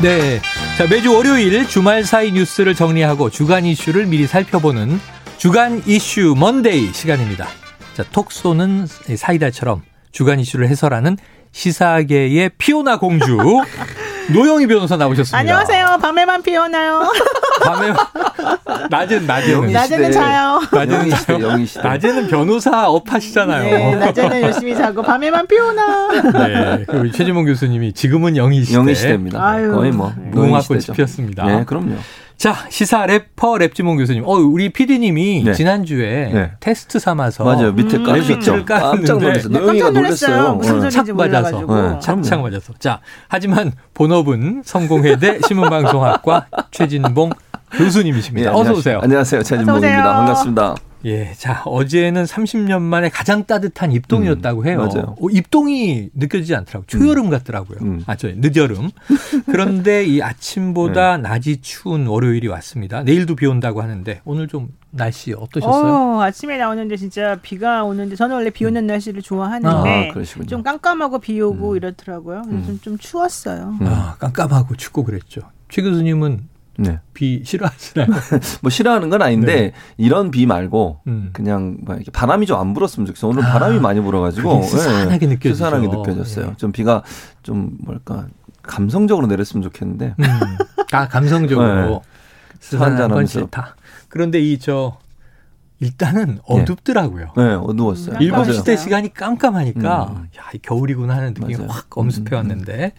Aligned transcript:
네. 0.00 0.40
자, 0.76 0.86
매주 0.88 1.12
월요일 1.12 1.66
주말 1.66 2.04
사이 2.04 2.30
뉴스를 2.30 2.76
정리하고 2.76 3.30
주간 3.30 3.64
이슈를 3.64 4.06
미리 4.06 4.28
살펴보는 4.28 5.00
주간 5.38 5.82
이슈 5.86 6.36
Monday 6.38 6.92
시간입니다. 6.92 7.48
자, 7.94 8.04
톡 8.12 8.30
쏘는 8.30 8.86
사이다처럼 8.86 9.82
주간 10.12 10.38
이슈를 10.38 10.68
해설하는 10.68 11.16
시사계의 11.50 12.50
피오나 12.58 13.00
공주 13.00 13.38
노영희 14.32 14.66
변호사 14.66 14.96
나오셨습니다. 14.96 15.38
안녕하세요. 15.38 15.98
밤에만 16.02 16.42
피어나요. 16.42 17.02
밤에 17.64 17.92
낮은 18.90 19.26
낮에는 19.26 19.72
낮에는 19.72 20.12
자요. 20.12 20.60
낮에는 20.70 21.10
자요. 21.10 21.40
영희 21.48 21.66
시대. 21.66 21.82
낮에는 21.82 22.28
변호사 22.28 22.88
업하시잖아요. 22.88 23.62
네, 23.64 23.94
낮에는 23.96 24.42
열심히 24.42 24.76
자고 24.76 25.02
밤에만 25.02 25.46
피어나. 25.46 26.08
네. 26.46 26.84
그리고 26.86 27.10
최진봉 27.10 27.46
교수님이 27.46 27.92
지금은 27.94 28.36
영희 28.36 28.64
시대. 28.64 28.78
영희 28.78 28.94
시대입니다. 28.94 29.42
아유. 29.44 29.72
거의 29.72 29.92
뭐 29.92 30.12
무궁화꽃이 30.16 30.80
피었습니다. 30.94 31.44
네, 31.44 31.64
그럼요. 31.64 31.96
자, 32.38 32.54
시사 32.68 33.04
래퍼 33.06 33.54
랩진봉 33.54 33.96
교수님. 33.98 34.22
어, 34.24 34.34
우리 34.34 34.68
PD님이 34.72 35.42
네. 35.44 35.52
지난주에 35.54 36.30
네. 36.32 36.50
테스트 36.60 37.00
삼아서 37.00 37.42
맞아요. 37.42 37.72
밑에. 37.72 37.98
랩비트를 37.98 38.64
깔았는데 38.64 39.06
깜짝 39.08 39.18
놀랐어요. 39.18 39.52
네, 39.52 39.58
노영희가 39.58 39.84
깜짝 39.86 40.00
놀랐어요. 40.00 40.30
놀랐어요. 40.36 40.54
무슨 40.54 40.74
네. 40.74 40.80
소리- 40.90 41.06
착 41.06 41.16
맞아서. 41.16 41.60
네. 41.66 41.98
착착 42.00 42.40
맞아서. 42.42 42.72
자, 42.78 43.00
하지만 43.26 43.72
본업은 43.94 44.62
성공회대 44.64 45.40
신문방송학과 45.48 46.46
최진봉 46.70 47.30
교수님이십니다. 47.72 48.50
예, 48.52 48.54
어서. 48.54 48.72
오세요. 48.72 49.00
안녕하세요. 49.02 49.42
최진봉입니다. 49.42 50.02
반갑습니다. 50.14 50.74
예, 51.04 51.32
자, 51.36 51.62
어제는 51.64 52.24
30년 52.24 52.80
만에 52.82 53.08
가장 53.08 53.44
따뜻한 53.44 53.92
입동이었다고 53.92 54.66
해요. 54.66 54.80
음, 54.80 54.88
맞아요. 54.88 55.16
어, 55.20 55.28
입동이 55.30 56.10
느껴지지 56.14 56.54
않더라고요. 56.56 56.86
초여름 56.86 57.30
같더라고요. 57.30 57.78
음. 57.82 58.02
아, 58.06 58.16
저 58.16 58.28
늦여름. 58.28 58.90
그런데 59.46 60.04
이 60.04 60.20
아침보다 60.22 61.18
낮이 61.18 61.60
추운 61.60 62.06
월요일이 62.06 62.48
왔습니다. 62.48 63.02
내일도 63.02 63.36
비 63.36 63.46
온다고 63.46 63.80
하는데 63.80 64.20
오늘 64.24 64.48
좀 64.48 64.70
날씨 64.90 65.32
어떠셨어요? 65.34 65.92
어, 65.92 66.22
아침에 66.22 66.56
나오는데 66.56 66.96
진짜 66.96 67.38
비가 67.42 67.84
오는데 67.84 68.16
저는 68.16 68.34
원래 68.34 68.50
비 68.50 68.64
오는 68.64 68.86
날씨를 68.86 69.22
좋아하는데 69.22 70.12
아. 70.14 70.44
좀 70.46 70.62
깜깜하고 70.62 71.20
비 71.20 71.40
오고 71.40 71.76
이렇더라고요. 71.76 72.42
그래서 72.44 72.58
음. 72.58 72.64
좀, 72.64 72.80
좀 72.80 72.98
추웠어요. 72.98 73.76
음. 73.80 73.86
아, 73.86 74.16
깜깜하고 74.18 74.74
춥고 74.76 75.04
그랬죠. 75.04 75.42
최 75.68 75.82
교수님은 75.82 76.48
네. 76.80 77.00
비 77.12 77.42
싫어하시나요? 77.44 78.06
뭐 78.62 78.70
싫어하는 78.70 79.10
건 79.10 79.20
아닌데 79.20 79.54
네. 79.54 79.72
이런 79.96 80.30
비 80.30 80.46
말고 80.46 81.00
음. 81.08 81.30
그냥 81.32 81.78
바람이 82.12 82.46
좀 82.46 82.58
안 82.58 82.72
불었으면 82.74 83.06
좋겠어요. 83.06 83.30
오늘 83.32 83.44
아, 83.44 83.52
바람이 83.52 83.80
많이 83.80 84.00
불어가지고 84.00 84.62
스산하게 84.62 85.26
예, 85.26 85.28
느껴지죠. 85.30 85.54
스산하게 85.54 85.88
느껴졌어요. 85.88 86.46
예. 86.50 86.56
좀 86.56 86.72
비가 86.72 87.02
좀 87.42 87.76
뭐랄까 87.84 88.26
감성적으로 88.62 89.26
내렸으면 89.26 89.62
좋겠는데 89.62 90.14
음. 90.18 90.24
아, 90.92 91.08
감성적으로 91.08 92.02
스산한 92.60 92.90
건 92.90 93.00
한잔하면서. 93.00 93.40
싫다. 93.40 93.76
그런데 94.08 94.40
이저 94.40 94.98
일단은 95.80 96.38
어둡더라고요. 96.44 97.32
네 97.36 97.42
어두웠어요. 97.54 98.16
음, 98.16 98.22
일곱 98.22 98.38
맞아요. 98.38 98.52
시대 98.52 98.76
시간이 98.76 99.14
깜깜하니까 99.14 100.04
음. 100.16 100.28
야, 100.36 100.42
이 100.54 100.58
겨울이구나 100.58 101.14
하는 101.14 101.28
느낌이 101.34 101.54
맞아요. 101.56 101.68
확 101.70 101.96
엄습해 101.96 102.34
왔는데 102.34 102.92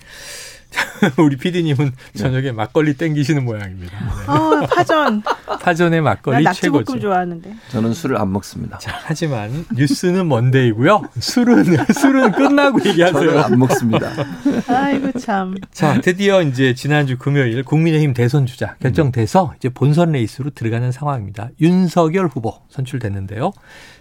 우리 1.17 1.37
PD님은 1.37 1.93
저녁에 2.15 2.51
막걸리 2.51 2.95
땡기시는 2.95 3.45
모양입니다. 3.45 3.97
네. 3.99 4.23
아, 4.27 4.67
파전. 4.69 5.23
파전의 5.61 6.01
나 6.01 6.11
막걸리 6.11 6.43
낙지볶음 6.43 6.85
최고죠. 6.85 6.99
좋아하는데. 6.99 7.55
저는 7.69 7.93
술을 7.93 8.17
안 8.19 8.31
먹습니다. 8.31 8.77
자, 8.77 8.99
하지만 9.03 9.65
뉴스는 9.75 10.27
먼데이고요. 10.27 11.09
술은 11.19 11.63
술은 11.93 12.31
끝나고 12.33 12.79
얘기하세요. 12.85 13.39
안 13.39 13.59
먹습니다. 13.59 14.11
아이고 14.67 15.17
참. 15.19 15.55
자, 15.71 15.99
드디어 16.01 16.41
이제 16.41 16.73
지난주 16.73 17.17
금요일 17.17 17.63
국민의힘 17.63 18.13
대선 18.13 18.45
주자 18.45 18.75
결정돼서 18.79 19.53
이제 19.57 19.69
본선 19.69 20.11
레이스로 20.11 20.51
들어가는 20.51 20.91
상황입니다. 20.91 21.49
윤석열 21.61 22.27
후보 22.27 22.53
선출됐는데요. 22.69 23.51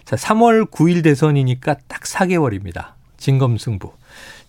자, 0.05 0.15
3월 0.15 0.69
9일 0.69 1.03
대선이니까 1.03 1.75
딱 1.87 2.01
4개월입니다. 2.01 2.93
진검승부. 3.17 3.91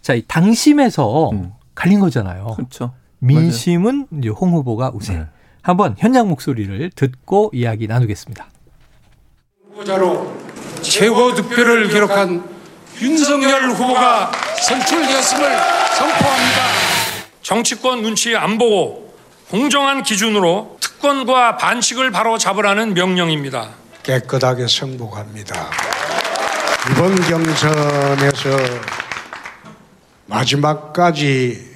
자, 0.00 0.14
이 0.14 0.22
당심에서 0.26 1.30
음. 1.30 1.52
갈린 1.80 1.98
거잖아요. 1.98 2.44
그렇죠. 2.56 2.92
민심은 3.20 4.08
이제 4.18 4.28
홍 4.28 4.52
후보가 4.52 4.90
우세. 4.92 5.14
네. 5.14 5.26
한번 5.62 5.94
현장 5.98 6.28
목소리를 6.28 6.90
듣고 6.94 7.50
이야기 7.54 7.86
나누겠습니다. 7.86 8.48
후보자로 9.72 10.30
최고 10.82 11.34
득표를 11.34 11.88
기록한 11.88 12.44
윤석열 13.00 13.70
후보가 13.70 14.30
선출되었음을 14.60 15.42
선포합니다. 15.96 16.60
정치권 17.40 18.02
눈치 18.02 18.36
안 18.36 18.58
보고 18.58 19.14
공정한 19.48 20.02
기준으로 20.02 20.76
특권과 20.80 21.56
반칙을 21.56 22.10
바로 22.10 22.36
잡으라는 22.36 22.92
명령입니다. 22.92 23.70
깨끗하게 24.02 24.66
승복합니다. 24.66 25.70
이번 26.90 27.14
경선에서 27.22 28.50
마지막까지 30.26 31.69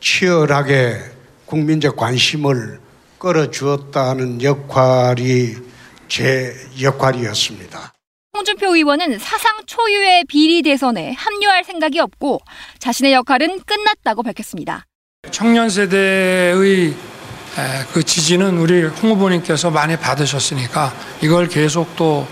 치열하게 0.00 0.98
국민적 1.46 1.96
관심을 1.96 2.80
끌어주었다는 3.18 4.42
역할이 4.42 5.56
제 6.08 6.54
역할이었습니다. 6.80 7.92
홍준표 8.36 8.74
의원은 8.74 9.18
사상 9.18 9.60
초유의 9.66 10.24
비리 10.28 10.62
대선에 10.62 11.12
합류할 11.12 11.64
생각이 11.64 11.98
없고 11.98 12.40
자신의 12.78 13.12
역할은 13.12 13.60
끝났다고 13.64 14.22
밝혔습니다. 14.22 14.86
청년 15.30 15.68
세대의 15.68 16.88
에, 16.88 16.94
그 17.92 18.02
지지는 18.02 18.58
우리 18.58 18.84
홍 18.84 19.10
후보님께서 19.12 19.70
많이 19.70 19.96
받으셨으니까 19.96 20.92
이걸 21.22 21.48
계속 21.48 21.94
또 21.96 22.26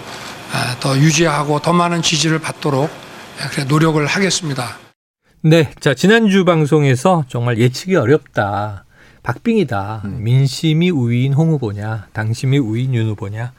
더 0.81 0.97
유지하고 0.97 1.61
더 1.61 1.73
많은 1.73 2.03
지지를 2.03 2.39
받도록 2.39 2.91
노력을 3.69 4.05
하겠습니다. 4.07 4.79
네. 5.43 5.71
자, 5.81 5.95
지난주 5.95 6.45
방송에서 6.45 7.25
정말 7.29 7.59
예측이 7.59 7.95
어렵다. 7.97 8.85
박빙이다. 9.23 10.03
음. 10.05 10.23
민심이 10.23 10.91
우위인 10.91 11.33
홍 11.35 11.51
후보냐, 11.51 12.09
당심이 12.13 12.59
우위인 12.59 12.95
윤 12.95 13.09
후보냐. 13.09 13.53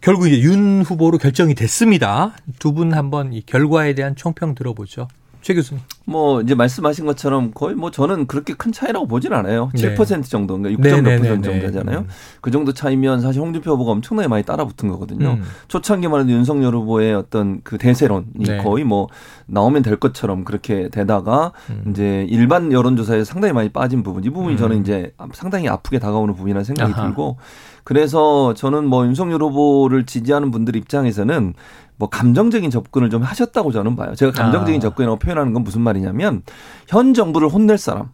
결국 0.00 0.26
이제 0.28 0.40
윤 0.42 0.82
후보로 0.82 1.18
결정이 1.18 1.54
됐습니다. 1.54 2.34
두 2.58 2.72
분 2.72 2.92
한번 2.94 3.32
이 3.32 3.42
결과에 3.44 3.94
대한 3.94 4.16
총평 4.16 4.54
들어보죠. 4.54 5.08
최 5.44 5.52
교수님. 5.52 5.82
뭐 6.06 6.40
이제 6.40 6.54
말씀하신 6.54 7.04
것처럼 7.04 7.50
거의 7.52 7.74
뭐 7.74 7.90
저는 7.90 8.26
그렇게 8.26 8.54
큰 8.54 8.72
차이라고 8.72 9.06
보진 9.06 9.34
않아요. 9.34 9.70
네. 9.74 9.94
7% 9.94 10.24
정도, 10.24 10.56
그러니까 10.56 10.82
네, 10.82 10.90
6점 10.90 10.96
네, 10.96 11.02
몇 11.02 11.10
네, 11.10 11.18
퍼센트 11.18 11.48
네. 11.48 11.52
정도 11.52 11.66
하잖아요. 11.66 11.98
음. 11.98 12.08
그 12.40 12.50
정도 12.50 12.72
차이면 12.72 13.20
사실 13.20 13.42
홍준표 13.42 13.72
후보가 13.72 13.92
엄청나게 13.92 14.26
많이 14.26 14.42
따라붙은 14.42 14.88
거거든요. 14.88 15.32
음. 15.32 15.42
초창기만 15.68 16.20
해도 16.20 16.30
윤석열 16.30 16.74
후보의 16.74 17.14
어떤 17.14 17.60
그 17.62 17.76
대세론이 17.76 18.26
네. 18.36 18.56
거의 18.56 18.84
뭐 18.84 19.08
나오면 19.44 19.82
될 19.82 19.96
것처럼 19.96 20.44
그렇게 20.44 20.88
되다가 20.88 21.52
음. 21.68 21.90
이제 21.90 22.26
일반 22.30 22.72
여론조사에 22.72 23.24
상당히 23.24 23.52
많이 23.52 23.68
빠진 23.68 24.02
부분, 24.02 24.24
이 24.24 24.30
부분이 24.30 24.54
음. 24.54 24.56
저는 24.56 24.80
이제 24.80 25.12
상당히 25.34 25.68
아프게 25.68 25.98
다가오는 25.98 26.32
부분이라는 26.32 26.64
생각이 26.64 26.94
아하. 26.94 27.02
들고 27.02 27.36
그래서 27.84 28.54
저는 28.54 28.86
뭐 28.86 29.04
윤석열 29.04 29.42
후보를 29.42 30.06
지지하는 30.06 30.50
분들 30.50 30.74
입장에서는 30.74 31.52
뭐 31.96 32.08
감정적인 32.08 32.70
접근을 32.70 33.10
좀 33.10 33.22
하셨다고 33.22 33.72
저는 33.72 33.96
봐요. 33.96 34.14
제가 34.14 34.32
감정적인 34.32 34.78
아. 34.78 34.80
접근이라고 34.80 35.18
표현하는 35.18 35.52
건 35.52 35.62
무슨 35.62 35.80
말이냐면 35.82 36.42
현 36.88 37.14
정부를 37.14 37.48
혼낼 37.48 37.78
사람. 37.78 38.10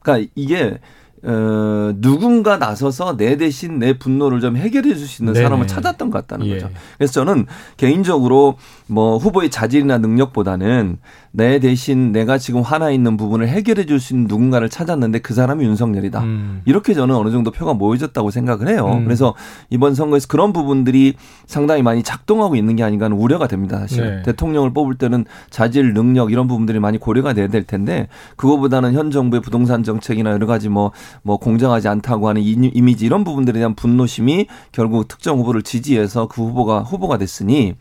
그러니까 0.00 0.30
이게 0.34 0.78
어, 1.24 1.92
누군가 2.00 2.56
나서서 2.58 3.16
내 3.16 3.36
대신 3.36 3.78
내 3.78 3.96
분노를 3.96 4.40
좀 4.40 4.56
해결해 4.56 4.94
줄 4.96 5.06
수 5.06 5.22
있는 5.22 5.34
네네. 5.34 5.44
사람을 5.44 5.66
찾았던 5.68 6.10
것 6.10 6.18
같다는 6.26 6.46
예. 6.48 6.54
거죠. 6.54 6.68
그래서 6.98 7.12
저는 7.12 7.46
개인적으로 7.76 8.56
뭐 8.92 9.16
후보의 9.16 9.50
자질이나 9.50 9.98
능력보다는 9.98 10.98
내 11.34 11.58
대신 11.60 12.12
내가 12.12 12.36
지금 12.36 12.60
화나 12.60 12.90
있는 12.90 13.16
부분을 13.16 13.48
해결해 13.48 13.86
줄 13.86 13.98
수 13.98 14.12
있는 14.14 14.26
누군가를 14.26 14.68
찾았는데 14.68 15.20
그 15.20 15.32
사람이 15.32 15.64
윤석열이다. 15.64 16.20
음. 16.20 16.62
이렇게 16.66 16.92
저는 16.92 17.14
어느 17.14 17.30
정도 17.30 17.50
표가 17.50 17.72
모여졌다고 17.74 18.30
생각을 18.30 18.68
해요. 18.68 18.86
음. 18.98 19.04
그래서 19.04 19.34
이번 19.70 19.94
선거에서 19.94 20.26
그런 20.28 20.52
부분들이 20.52 21.14
상당히 21.46 21.82
많이 21.82 22.02
작동하고 22.02 22.54
있는 22.56 22.76
게 22.76 22.82
아닌가 22.82 23.06
하는 23.06 23.16
우려가 23.16 23.46
됩니다. 23.46 23.78
사실 23.78 24.16
네. 24.16 24.22
대통령을 24.24 24.72
뽑을 24.74 24.96
때는 24.96 25.24
자질, 25.50 25.94
능력 25.94 26.32
이런 26.32 26.48
부분들이 26.48 26.80
많이 26.80 26.98
고려가 26.98 27.32
돼야 27.32 27.46
될 27.48 27.62
텐데 27.64 28.08
그거보다는 28.36 28.92
현 28.92 29.10
정부의 29.10 29.40
부동산 29.40 29.84
정책이나 29.84 30.30
여러 30.32 30.46
가지 30.46 30.68
뭐, 30.68 30.90
뭐 31.22 31.36
공정하지 31.38 31.88
않다고 31.88 32.28
하는 32.28 32.42
이- 32.42 32.70
이미지 32.74 33.06
이런 33.06 33.24
부분들에 33.24 33.58
대한 33.58 33.74
분노심이 33.74 34.46
결국 34.72 35.08
특정 35.08 35.38
후보를 35.38 35.62
지지해서 35.62 36.26
그 36.28 36.42
후보가 36.42 36.80
후보가 36.80 37.18
됐으니 37.18 37.74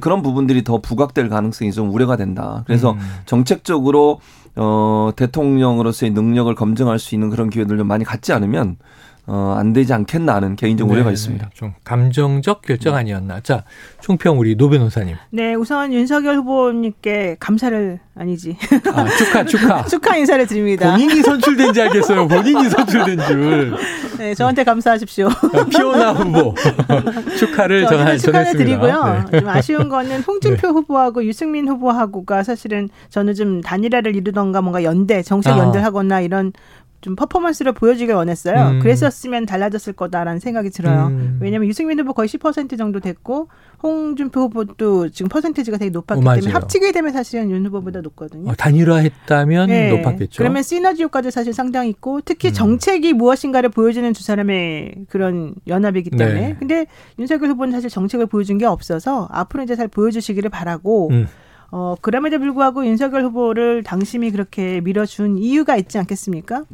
그런 0.00 0.22
부분 0.22 0.46
들이 0.50 0.64
더 0.64 0.78
부각될 0.78 1.28
가능성이 1.28 1.70
좀 1.70 1.94
우려가 1.94 2.16
된다. 2.16 2.64
그래서 2.66 2.92
음. 2.92 2.98
정책적으로 3.24 4.20
어 4.56 5.12
대통령으로서의 5.14 6.10
능력을 6.10 6.52
검증할 6.56 6.98
수 6.98 7.14
있는 7.14 7.30
그런 7.30 7.50
기회들 7.50 7.78
좀 7.78 7.86
많이 7.86 8.04
갖지 8.04 8.32
않으면 8.32 8.76
어 9.26 9.50
안 9.60 9.72
되지 9.72 9.92
않겠나 9.92 10.34
하는 10.36 10.56
개인적 10.56 10.88
우려가 10.88 11.10
네, 11.10 11.12
있습니다. 11.14 11.44
네. 11.44 11.50
좀 11.54 11.74
감정적 11.84 12.62
결정 12.62 12.94
아니었나. 12.94 13.40
자, 13.40 13.64
총평 14.00 14.38
우리 14.38 14.56
노 14.56 14.68
변호사님. 14.70 15.16
네, 15.30 15.54
우선 15.54 15.92
윤석열 15.92 16.36
후보님께 16.36 17.36
감사를 17.38 17.98
아니지 18.16 18.56
아, 18.92 19.06
축하, 19.16 19.44
축하. 19.46 19.84
축하 19.84 20.16
인사를 20.16 20.46
드립니다. 20.46 20.90
본인이 20.90 21.22
선출된 21.22 21.72
줄 21.72 21.82
알겠어요. 21.84 22.28
본인이 22.28 22.68
선출된 22.68 23.20
줄. 23.26 23.74
네, 24.18 24.34
저한테 24.34 24.64
감사하십시오. 24.64 25.28
아, 25.28 25.64
피오나 25.64 26.12
후보 26.12 26.54
축하를 27.38 27.86
전하, 27.86 28.16
축하를 28.16 28.18
전했습니다. 28.18 28.52
드리고요. 28.52 29.26
네. 29.30 29.40
좀 29.40 29.48
아쉬운 29.48 29.88
거는 29.88 30.22
홍준표 30.22 30.68
후보하고 30.68 31.24
유승민 31.24 31.68
후보하고가 31.68 32.42
사실은 32.42 32.88
저는 33.10 33.34
좀 33.34 33.60
단일화를 33.60 34.16
이루던가 34.16 34.60
뭔가 34.60 34.82
연대, 34.84 35.22
정책 35.22 35.54
아. 35.54 35.58
연대를 35.58 35.84
하거나 35.84 36.20
이런 36.20 36.52
좀 37.00 37.16
퍼포먼스를 37.16 37.72
보여주길 37.72 38.14
원했어요. 38.14 38.72
음. 38.72 38.80
그랬었으면 38.80 39.46
달라졌을 39.46 39.94
거다라는 39.94 40.38
생각이 40.38 40.70
들어요. 40.70 41.06
음. 41.06 41.38
왜냐하면 41.40 41.68
유승민 41.68 41.98
후보 41.98 42.12
거의 42.12 42.28
10% 42.28 42.76
정도 42.76 43.00
됐고 43.00 43.48
홍준표 43.82 44.42
후보도 44.42 45.08
지금 45.08 45.28
퍼센테이지가 45.30 45.78
되게 45.78 45.90
높았기 45.90 46.20
어, 46.20 46.22
맞아요. 46.22 46.40
때문에 46.40 46.52
합치게 46.52 46.92
되면 46.92 47.12
사실은 47.12 47.50
윤 47.50 47.64
후보보다 47.66 48.02
높거든요. 48.02 48.50
어, 48.50 48.54
단일화했다면 48.54 49.68
네. 49.68 49.90
높았겠죠. 49.90 50.36
그러면 50.36 50.62
시너지 50.62 51.02
효과도 51.02 51.30
사실 51.30 51.54
상당히 51.54 51.88
있고 51.90 52.20
특히 52.22 52.48
음. 52.48 52.52
정책이 52.52 53.14
무엇인가를 53.14 53.70
보여주는 53.70 54.12
두 54.12 54.22
사람의 54.22 55.06
그런 55.08 55.54
연합이기 55.66 56.10
때문에. 56.10 56.40
네. 56.40 56.56
근데 56.58 56.86
윤석열 57.18 57.50
후보는 57.50 57.72
사실 57.72 57.88
정책을 57.88 58.26
보여준 58.26 58.58
게 58.58 58.66
없어서 58.66 59.26
앞으로 59.30 59.62
이제 59.62 59.74
잘 59.74 59.88
보여주시기를 59.88 60.50
바라고. 60.50 61.10
음. 61.72 61.74
어 61.76 61.94
그럼에도 62.00 62.38
불구하고 62.38 62.84
윤석열 62.86 63.22
후보를 63.24 63.82
당심이 63.82 64.30
그렇게 64.30 64.80
밀어준 64.80 65.38
이유가 65.38 65.76
있지 65.76 65.98
않겠습니까? 65.98 66.64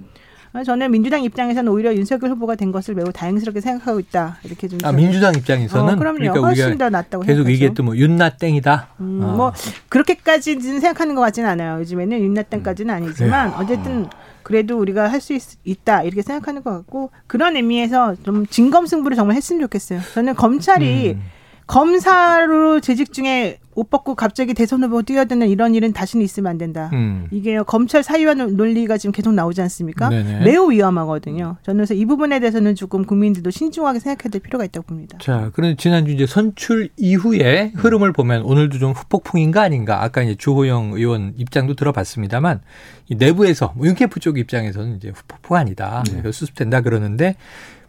어, 0.55 0.63
저는 0.65 0.91
민주당 0.91 1.23
입장에서는 1.23 1.71
오히려 1.71 1.95
윤석열 1.95 2.31
후보가 2.31 2.55
된 2.55 2.73
것을 2.73 2.95
매우 2.95 3.13
다행스럽게 3.13 3.61
생각하고 3.61 4.01
있다 4.01 4.39
이렇게 4.43 4.69
좀. 4.69 4.79
아, 4.85 4.93
민주당 4.93 5.35
입장에서는 5.35 5.95
어, 5.95 5.99
그럼요. 5.99 6.19
그러니까 6.19 6.41
훨씬 6.41 6.79
더 6.79 6.89
낫다고 6.89 7.25
계속 7.25 7.37
생각하죠. 7.45 7.53
얘기했던 7.53 7.85
뭐 7.85 7.95
윤나 7.97 8.31
땡이다. 8.31 8.89
음, 9.01 9.21
아. 9.23 9.27
뭐 9.35 9.53
그렇게까지는 9.91 10.81
생각하는 10.81 11.15
것 11.15 11.21
같지는 11.21 11.49
않아요. 11.51 11.81
요즘에는 11.81 12.19
윤나땅까지는 12.21 12.95
아니지만 12.95 13.53
어쨌든 13.55 14.07
그래도 14.43 14.79
우리가 14.79 15.11
할 15.11 15.21
수 15.21 15.37
있다 15.65 16.05
이렇게 16.05 16.23
생각하는 16.23 16.63
것 16.63 16.71
같고 16.71 17.11
그런 17.27 17.57
의미에서 17.57 18.15
좀 18.23 18.47
진검승부를 18.47 19.15
정말 19.17 19.37
했으면 19.37 19.61
좋겠어요. 19.61 20.01
저는 20.15 20.37
검찰이 20.37 21.15
음. 21.19 21.23
검사로 21.67 22.81
재직 22.81 23.13
중에 23.13 23.59
옷 23.77 23.91
벗고 23.91 24.15
갑자기 24.15 24.55
대선 24.55 24.83
후보 24.83 25.03
뛰어드는 25.03 25.49
이런 25.49 25.75
일은 25.75 25.93
다시는 25.93 26.25
있으면 26.25 26.51
안 26.51 26.59
된다. 26.59 26.91
음. 26.95 27.29
이게 27.31 27.59
검찰 27.63 28.03
사유화 28.03 28.35
논리가 28.35 28.97
지금 28.97 29.13
계속 29.13 29.35
나오지 29.35 29.61
않습니까? 29.61 30.09
네네. 30.09 30.45
매우 30.45 30.71
위험하거든요. 30.71 31.59
저는 31.63 31.77
그래서 31.77 31.93
이 31.93 32.07
부분에 32.07 32.41
대해서는 32.41 32.75
조금 32.75 33.05
국민들도 33.05 33.51
신중하게 33.51 34.01
생각해야 34.01 34.31
될 34.31 34.41
필요가 34.41 34.65
있다고 34.65 34.87
봅니다. 34.87 35.19
자, 35.21 35.51
그런데 35.53 35.77
지난주 35.77 36.11
이제 36.11 36.27
선출 36.27 36.89
이후에 36.97 37.73
흐름을 37.77 38.13
보면 38.13 38.43
오늘도 38.43 38.79
좀 38.79 38.93
후폭풍인가 38.93 39.61
아닌가. 39.61 40.03
아까 40.03 40.23
이제 40.23 40.35
주호영 40.35 40.93
의원 40.95 41.35
입장도 41.37 41.75
들어봤습니다만 41.75 42.63
이 43.09 43.15
내부에서 43.15 43.75
뭐 43.77 43.87
윤캠프 43.87 44.21
쪽 44.21 44.39
입장에서는 44.39 44.97
이제 44.97 45.13
후폭풍 45.15 45.55
아니다. 45.55 46.03
네. 46.11 46.23
수습된다 46.33 46.81
그러는데 46.81 47.37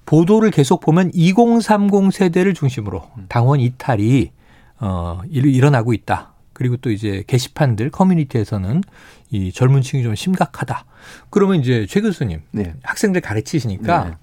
보도를 0.05 0.51
계속 0.51 0.81
보면 0.81 1.11
2030 1.13 2.11
세대를 2.11 2.53
중심으로 2.53 3.03
당원 3.29 3.59
이탈이 3.59 4.31
어 4.79 5.21
일- 5.29 5.45
일어나고 5.47 5.93
있다. 5.93 6.33
그리고 6.53 6.77
또 6.77 6.89
이제 6.91 7.23
게시판들 7.27 7.91
커뮤니티에서는 7.91 8.81
이 9.29 9.51
젊은 9.51 9.81
층이 9.81 10.03
좀 10.03 10.15
심각하다. 10.15 10.85
그러면 11.29 11.59
이제 11.59 11.85
최 11.87 12.01
교수님 12.01 12.41
네. 12.51 12.73
학생들 12.83 13.21
가르치시니까 13.21 14.05
네. 14.05 14.13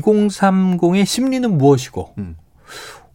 2030의 0.00 1.06
심리는 1.06 1.56
무엇이고 1.56 2.14
음. 2.18 2.36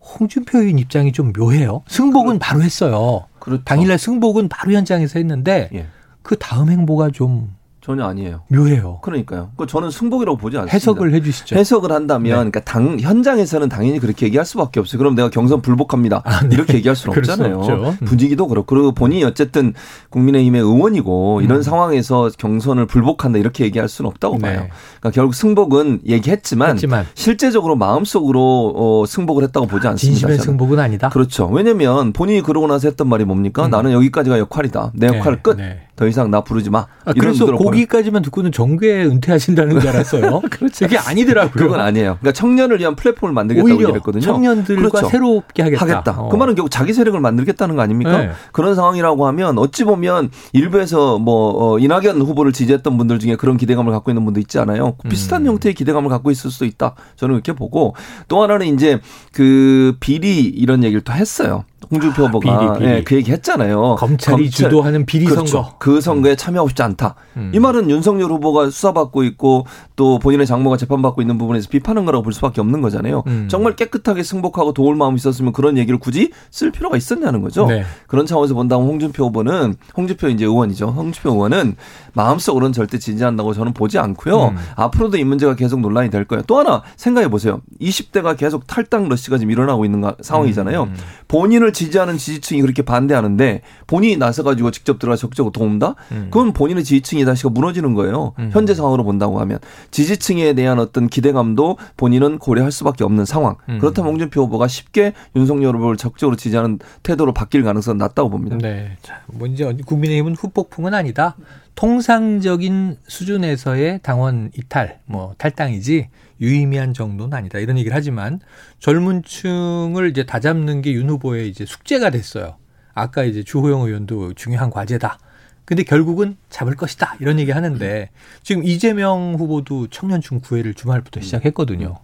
홍준표 0.01 0.59
의원 0.59 0.79
입장이 0.79 1.11
좀 1.11 1.33
묘해요. 1.37 1.83
승복은 1.87 2.39
바로 2.39 2.61
했어요. 2.61 3.25
그렇죠. 3.39 3.63
당일날 3.63 3.97
승복은 3.97 4.49
바로 4.49 4.71
현장에서 4.73 5.19
했는데 5.19 5.69
예. 5.73 5.87
그 6.21 6.37
다음 6.37 6.69
행보가 6.69 7.09
좀 7.11 7.55
전혀 7.83 8.05
아니에요. 8.05 8.41
묘해요. 8.47 8.99
그러니까요. 9.01 9.49
그 9.57 9.67
저는 9.67 9.91
승복이라고 9.91 10.37
보지 10.37 10.55
않습니다. 10.57 10.73
해석을 10.73 11.13
해주시죠. 11.13 11.57
해석을 11.57 11.91
한다면, 11.91 12.23
네. 12.31 12.35
그러니까 12.35 12.61
당 12.61 12.97
현장에서는 12.99 13.67
당연히 13.67 13.99
그렇게 13.99 14.25
얘기할 14.27 14.45
수밖에 14.45 14.79
없어요. 14.79 14.97
그럼 14.99 15.15
내가 15.15 15.29
경선 15.29 15.61
불복합니다. 15.61 16.21
아, 16.23 16.43
네. 16.43 16.49
이렇게 16.53 16.75
얘기할 16.75 16.95
수는 16.95 17.17
없잖아요. 17.17 17.59
음. 17.61 18.05
분위기도 18.05 18.47
그렇고 18.47 18.67
그리고 18.73 18.93
본인이 18.93 19.25
어쨌든 19.25 19.73
국민의힘의 20.11 20.61
의원이고 20.61 21.41
이런 21.41 21.57
음. 21.57 21.61
상황에서 21.61 22.29
경선을 22.37 22.85
불복한다 22.85 23.37
이렇게 23.39 23.65
얘기할 23.65 23.89
수는 23.89 24.09
없다고 24.09 24.37
네. 24.37 24.41
봐요. 24.41 24.67
그러니까 25.01 25.11
결국 25.11 25.35
승복은 25.35 26.01
얘기했지만 26.07 26.71
했지만 26.75 27.05
실제적으로 27.15 27.75
마음속으로 27.75 28.73
어, 28.75 29.05
승복을 29.05 29.43
했다고 29.43 29.67
보지 29.67 29.87
않습니다. 29.87 30.13
진심의 30.19 30.37
저는. 30.37 30.45
승복은 30.45 30.79
아니다. 30.79 31.09
그렇죠. 31.09 31.47
왜냐면 31.47 32.13
본인이 32.13 32.41
그러고 32.41 32.67
나서 32.67 32.87
했던 32.87 33.09
말이 33.09 33.25
뭡니까? 33.25 33.65
음. 33.65 33.71
나는 33.71 33.91
여기까지가 33.91 34.39
역할이다. 34.39 34.91
내 34.95 35.07
네, 35.07 35.17
역할 35.17 35.41
끝. 35.43 35.57
네. 35.93 36.03
더 36.03 36.07
이상 36.07 36.31
나 36.31 36.41
부르지 36.41 36.69
마. 36.69 36.87
아, 37.05 37.13
그래서 37.13 37.45
의도로 37.45 37.57
거기까지만 37.59 38.23
듣고는 38.23 38.51
정교에 38.51 39.05
은퇴하신다는 39.05 39.79
줄 39.79 39.89
알았어요. 39.89 40.41
그렇죠. 40.49 40.85
그게 40.85 40.97
아니더라고요. 40.97 41.51
그건 41.53 41.79
아니에요. 41.79 42.17
그러니까 42.19 42.31
청년을 42.31 42.79
위한 42.79 42.95
플랫폼을 42.95 43.33
만들겠다고 43.33 43.81
얘기했거든요. 43.81 44.21
청년들과 44.21 44.89
그렇죠. 44.89 45.09
새롭게 45.09 45.63
하겠다. 45.63 45.81
하겠다. 45.81 46.21
어. 46.21 46.29
그 46.29 46.35
말은 46.35 46.55
결국 46.55 46.71
자기 46.71 46.93
세력을 46.93 47.19
만들겠다는 47.19 47.75
거 47.75 47.81
아닙니까? 47.81 48.17
네. 48.17 48.31
그런 48.51 48.75
상황이라고 48.75 49.27
하면 49.27 49.57
어찌 49.59 49.83
보면 49.83 50.31
일부에서 50.51 51.19
뭐 51.19 51.73
어, 51.73 51.79
이낙연 51.79 52.21
후보를 52.21 52.53
지지했던 52.53 52.97
분들 52.97 53.19
중에 53.19 53.35
그런 53.35 53.57
기대감을 53.57 53.91
갖고 53.91 54.09
있는 54.09 54.25
분도 54.25 54.39
있지 54.39 54.57
않아요. 54.59 54.95
비슷한 55.09 55.43
음. 55.43 55.47
형태의 55.47 55.75
기대감을 55.75 56.09
갖고 56.09 56.31
있을 56.31 56.49
수도 56.49 56.65
있다. 56.65 56.95
저는 57.15 57.35
이렇게 57.35 57.53
보고 57.53 57.95
또 58.27 58.41
하나는 58.41 58.67
이제 58.67 58.99
그 59.31 59.95
비리 59.99 60.39
이런 60.45 60.83
얘기를 60.83 61.01
또 61.01 61.13
했어요. 61.13 61.65
홍준표 61.91 62.25
후보가 62.25 62.51
아, 62.53 62.73
비리, 62.73 62.79
비리. 62.79 62.89
예, 62.97 63.03
그 63.03 63.15
얘기 63.15 63.31
했잖아요. 63.31 63.95
검찰이 63.99 64.43
검찰- 64.43 64.51
주도하는 64.69 65.05
비리 65.05 65.25
그렇죠. 65.25 65.45
선거. 65.45 65.75
그 65.79 66.01
선거에 66.01 66.35
참여하고 66.35 66.69
싶지 66.69 66.81
않다. 66.83 67.15
음. 67.37 67.51
이 67.53 67.59
말은 67.59 67.89
윤석열 67.89 68.29
후보가 68.31 68.69
수사받고 68.69 69.23
있고 69.23 69.65
또 69.95 70.19
본인의 70.19 70.45
장모가 70.47 70.77
재판받고 70.77 71.21
있는 71.21 71.37
부분에서 71.37 71.69
비판한 71.69 72.05
거라고 72.05 72.23
볼 72.23 72.33
수밖에 72.33 72.61
없는 72.61 72.81
거잖아요. 72.81 73.23
음. 73.27 73.47
정말 73.49 73.75
깨끗하게 73.75 74.23
승복하고 74.23 74.73
도울 74.73 74.95
마음이 74.95 75.15
있었으면 75.15 75.53
그런 75.53 75.77
얘기를 75.77 75.99
굳이 75.99 76.31
쓸 76.51 76.71
필요가 76.71 76.97
있었냐는 76.97 77.41
거죠. 77.41 77.65
네. 77.65 77.83
그런 78.07 78.25
차원에서 78.25 78.53
본다면 78.53 78.87
홍준표 78.87 79.25
후보는 79.25 79.75
홍준표 79.95 80.29
이제 80.29 80.45
의원이죠. 80.45 80.87
홍준표 80.87 81.31
의원은 81.31 81.75
마음속으로는 82.13 82.73
절대 82.73 82.97
지지한다고 82.99 83.53
저는 83.53 83.73
보지 83.73 83.97
않고요. 83.99 84.49
음. 84.49 84.57
앞으로도 84.75 85.17
이 85.17 85.23
문제가 85.23 85.55
계속 85.55 85.79
논란이 85.79 86.09
될 86.09 86.25
거예요. 86.25 86.43
또 86.47 86.57
하나 86.59 86.83
생각해 86.95 87.27
보세요. 87.29 87.61
20대가 87.81 88.37
계속 88.37 88.67
탈당 88.67 89.09
러시가 89.09 89.37
지금 89.37 89.51
일어나고 89.51 89.85
있는 89.85 90.01
가- 90.01 90.15
상황이잖아요. 90.21 90.83
음. 90.83 90.95
본인을 91.27 91.72
지지하는 91.73 92.17
지지층이 92.17 92.61
그렇게 92.61 92.81
반대하는데 92.81 93.61
본인이 93.87 94.17
나서가지고 94.17 94.71
직접 94.71 94.99
들어가 94.99 95.15
적극적으로 95.15 95.51
도움다? 95.51 95.95
음. 96.11 96.27
그건 96.31 96.53
본인의 96.53 96.83
지지층이 96.83 97.25
다시가 97.25 97.49
무너지는 97.49 97.93
거예요. 97.93 98.33
음. 98.39 98.49
현재 98.53 98.73
상황으로 98.73 99.03
본다고 99.03 99.39
하면 99.41 99.59
지지층에 99.91 100.53
대한 100.53 100.79
어떤 100.79 101.07
기대감도 101.07 101.77
본인은 101.97 102.39
고려할 102.39 102.71
수밖에 102.71 103.03
없는 103.03 103.25
상황. 103.25 103.55
음. 103.69 103.79
그렇다면 103.79 104.11
홍준표 104.11 104.43
후보가 104.43 104.67
쉽게 104.67 105.13
윤석열 105.35 105.75
후보를 105.75 105.97
적극적으로 105.97 106.35
지지하는 106.35 106.79
태도로 107.03 107.33
바뀔 107.33 107.63
가능성은 107.63 107.97
낮다고 107.97 108.29
봅니다. 108.29 108.57
네. 108.61 108.97
자, 109.01 109.21
뭐 109.27 109.47
이제 109.47 109.65
국민의힘은 109.85 110.35
후폭풍은 110.35 110.93
아니다. 110.93 111.35
통상적인 111.75 112.97
수준에서의 113.07 113.99
당원 114.03 114.51
이탈, 114.55 114.99
뭐 115.05 115.33
탈당이지 115.37 116.09
유의미한 116.47 116.93
정도는 116.93 117.35
아니다. 117.35 117.57
이런 117.59 117.77
얘기를 117.77 117.95
하지만 117.95 118.39
젊은 118.79 119.23
층을 119.23 120.09
이제 120.09 120.23
다 120.25 120.39
잡는 120.39 120.81
게 120.81 120.93
윤 120.93 121.09
후보의 121.09 121.49
이제 121.49 121.65
숙제가 121.65 122.09
됐어요. 122.09 122.57
아까 122.93 123.23
이제 123.23 123.41
주호영 123.43 123.81
의원도 123.81 124.33
중요한 124.33 124.69
과제다. 124.69 125.17
근데 125.65 125.83
결국은 125.83 126.35
잡을 126.49 126.75
것이다. 126.75 127.15
이런 127.21 127.39
얘기 127.39 127.51
하는데 127.51 128.09
지금 128.43 128.63
이재명 128.65 129.35
후보도 129.39 129.87
청년층 129.87 130.41
구애를 130.41 130.73
주말부터 130.73 131.21
시작했거든요. 131.21 131.95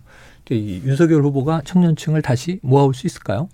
근데 0.48 0.60
이 0.62 0.82
윤석열 0.86 1.22
후보가 1.24 1.62
청년층을 1.66 2.22
다시 2.22 2.60
모아올 2.64 2.94
수 2.94 3.06
있을까요? 3.06 3.50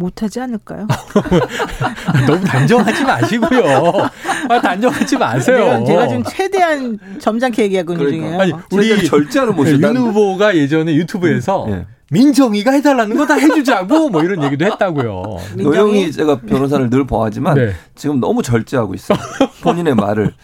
못하지 0.00 0.40
않을까요? 0.40 0.88
너무 2.26 2.44
단정하지 2.44 3.04
마시고요. 3.04 4.08
아, 4.48 4.60
단정하지 4.60 5.16
마세요. 5.16 5.56
제가, 5.58 5.84
제가 5.84 6.08
지금 6.08 6.24
최대한 6.24 6.98
점잖게 7.20 7.62
얘기하고 7.64 7.92
있는 7.92 8.04
그러니까. 8.06 8.26
중이에요. 8.26 8.40
아니, 8.40 8.52
우리 8.72 9.04
절제하는 9.06 9.54
모습. 9.54 9.80
윤 9.80 9.96
후보가 9.96 10.56
예전에 10.56 10.94
유튜브에서 10.94 11.66
예. 11.70 11.86
민정이가 12.12 12.72
해달라는 12.72 13.16
거 13.16 13.24
다 13.26 13.34
해주자고 13.34 14.08
뭐 14.08 14.22
이런 14.22 14.42
얘기도 14.42 14.64
했다고요. 14.66 15.22
노영희 15.58 16.10
제가 16.10 16.40
변호사를 16.40 16.90
늘 16.90 17.06
보아하지만 17.06 17.54
네. 17.54 17.72
지금 17.94 18.18
너무 18.18 18.42
절제하고 18.42 18.94
있어요. 18.94 19.18
본인의 19.62 19.94
말을. 19.94 20.34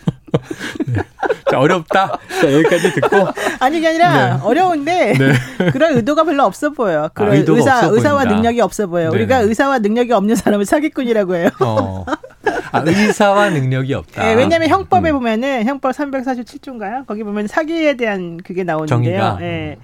자, 1.51 1.59
어렵다. 1.59 2.19
자, 2.41 2.53
여기까지 2.53 2.93
듣고. 2.95 3.17
아니 3.59 3.77
그게 3.77 3.89
아니라 3.89 4.37
네. 4.37 4.41
어려운데 4.45 5.15
네. 5.19 5.71
그런 5.71 5.97
의도가 5.97 6.23
별로 6.25 6.45
없어 6.45 6.71
보여. 6.71 7.11
그런 7.15 7.33
아, 7.33 7.35
의도가 7.35 7.59
의사 7.59 7.79
없어 7.79 7.95
의사와 7.97 8.19
보인다. 8.23 8.35
능력이 8.37 8.61
없어 8.61 8.87
보여. 8.87 9.11
네네. 9.11 9.17
우리가 9.23 9.39
의사와 9.39 9.79
능력이 9.81 10.13
없는 10.13 10.37
사람을 10.37 10.65
사기꾼이라고 10.67 11.35
해요. 11.35 11.49
어. 11.61 12.05
아, 12.73 12.83
의사와 12.87 13.51
능력이 13.51 13.93
없다. 13.95 14.31
예, 14.31 14.35
왜냐하면 14.35 14.69
형법에 14.69 15.11
음. 15.11 15.15
보면은 15.17 15.65
형법 15.65 15.93
347조인가요? 15.93 17.07
거기 17.07 17.25
보면 17.25 17.47
사기에 17.49 17.95
대한 17.97 18.39
그게 18.45 18.63
나오는데요. 18.63 18.89
정의가? 18.97 19.39
예, 19.41 19.77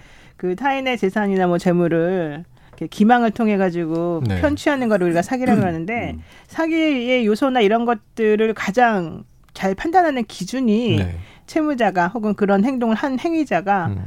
그 0.43 0.57
타인의 0.57 0.99
재산이나 0.99 1.47
뭐 1.47 1.57
재물을 1.57 2.45
이렇게 2.71 2.89
기망을 2.89 3.31
통해 3.31 3.57
가지고 3.57 4.25
네. 4.27 4.41
편취하는 4.41 4.89
거를 4.89 5.07
우리가 5.07 5.23
사기라고 5.23 5.63
하는데 5.63 6.17
사기의 6.49 7.25
요소나 7.27 7.61
이런 7.61 7.85
것들을 7.85 8.53
가장 8.55 9.23
잘 9.55 9.77
판단하는 9.77 10.25
기준이 10.25 10.97
네. 10.97 11.17
채무자가 11.47 12.09
혹은 12.09 12.35
그런 12.35 12.65
행동을 12.65 12.97
한 12.97 13.21
행위자가 13.21 13.87
음. 13.87 14.05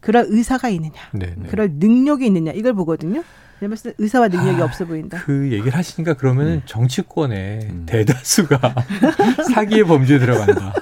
그런 0.00 0.26
의사가 0.28 0.70
있느냐, 0.70 0.94
네, 1.12 1.34
네. 1.36 1.48
그럴 1.48 1.70
능력이 1.74 2.26
있느냐 2.26 2.50
이걸 2.50 2.72
보거든요. 2.72 3.22
때 3.60 3.92
의사와 3.98 4.26
능력이 4.26 4.60
아, 4.60 4.64
없어 4.64 4.86
보인다. 4.86 5.18
그 5.24 5.52
얘기를 5.52 5.72
하시니까 5.76 6.14
그러면 6.14 6.62
정치권의 6.66 7.60
음. 7.70 7.86
대다수가 7.86 8.74
사기의 9.54 9.84
범죄에 9.84 10.18
들어간다. 10.18 10.74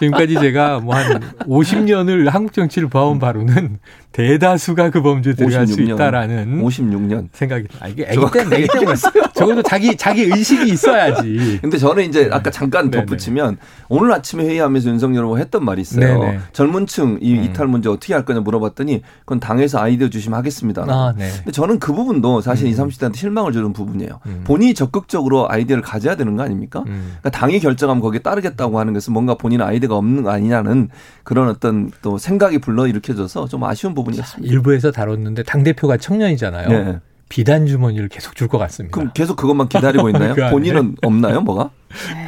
지금까지 0.00 0.34
제가 0.34 0.80
뭐 0.80 0.94
한 0.94 1.20
50년을 1.40 2.30
한국 2.30 2.52
정치를 2.52 2.88
봐온 2.88 3.18
바로는 3.18 3.78
대다수가 4.12 4.90
그 4.90 5.02
범죄에 5.02 5.34
들어갈 5.34 5.66
수 5.66 5.76
56년. 5.76 5.94
있다라는 5.94 6.60
56년. 6.62 7.28
생각이 7.32 7.66
아 7.80 7.86
이게 7.88 8.06
애기 8.08 8.20
때문에 8.32 8.56
애기 8.58 8.68
때문에 8.72 8.94
적어도 9.34 9.62
자기 9.62 9.96
자기 9.96 10.22
의식이 10.22 10.68
있어야지. 10.72 11.58
근데 11.62 11.78
저는 11.78 12.04
이제 12.08 12.28
아까 12.32 12.50
잠깐 12.50 12.90
네네. 12.90 13.06
덧붙이면 13.06 13.56
오늘 13.88 14.12
아침에 14.12 14.44
회의하면서 14.44 14.90
윤석열 14.90 15.24
후보 15.24 15.38
했던 15.38 15.64
말이 15.64 15.80
있어요. 15.82 16.20
네네. 16.20 16.38
젊은 16.52 16.86
층 16.86 17.18
이 17.20 17.34
음. 17.38 17.44
이탈 17.44 17.66
문제 17.66 17.88
어떻게 17.88 18.14
할 18.14 18.24
거냐 18.24 18.40
물어봤더니 18.40 19.02
그건 19.20 19.40
당에서 19.40 19.78
아이디어 19.78 20.08
주시면 20.08 20.36
하겠습니다. 20.38 20.84
아, 20.88 21.14
네. 21.16 21.30
근데 21.36 21.52
저는 21.52 21.78
그 21.78 21.92
부분도 21.92 22.40
사실 22.40 22.66
음. 22.66 22.70
20, 22.70 22.98
30대한테 23.00 23.16
실망을 23.16 23.52
주는 23.52 23.72
부분이에요. 23.72 24.20
음. 24.26 24.40
본인이 24.44 24.74
적극적으로 24.74 25.50
아이디어를 25.50 25.82
가져야 25.82 26.16
되는 26.16 26.36
거 26.36 26.42
아닙니까? 26.42 26.80
음. 26.86 27.16
그러니까 27.20 27.30
당이 27.30 27.60
결정하면 27.60 28.00
거기에 28.02 28.20
따르겠다고 28.20 28.78
하는 28.78 28.92
것은 28.92 29.12
뭔가 29.12 29.34
본인 29.34 29.60
아이디어가 29.62 29.96
없는 29.96 30.22
거 30.24 30.30
아니냐는 30.30 30.88
그런 31.22 31.48
어떤 31.48 31.90
또 32.02 32.18
생각이 32.18 32.58
불러 32.58 32.86
일으켜져서 32.86 33.48
좀 33.48 33.64
아쉬운 33.64 33.94
부분 33.94 33.99
이었습니다. 34.08 34.52
일부에서 34.52 34.90
다뤘는데 34.92 35.42
당 35.42 35.62
대표가 35.62 35.96
청년이잖아요. 35.96 36.68
네. 36.68 36.98
비단 37.28 37.66
주머니를 37.66 38.08
계속 38.08 38.34
줄 38.34 38.48
것 38.48 38.58
같습니다. 38.58 38.92
그럼 38.94 39.12
계속 39.14 39.36
그것만 39.36 39.68
기다리고 39.68 40.08
있나요? 40.08 40.34
그. 40.36 40.50
본인은 40.50 40.96
없나요, 41.02 41.40
뭐가? 41.42 41.70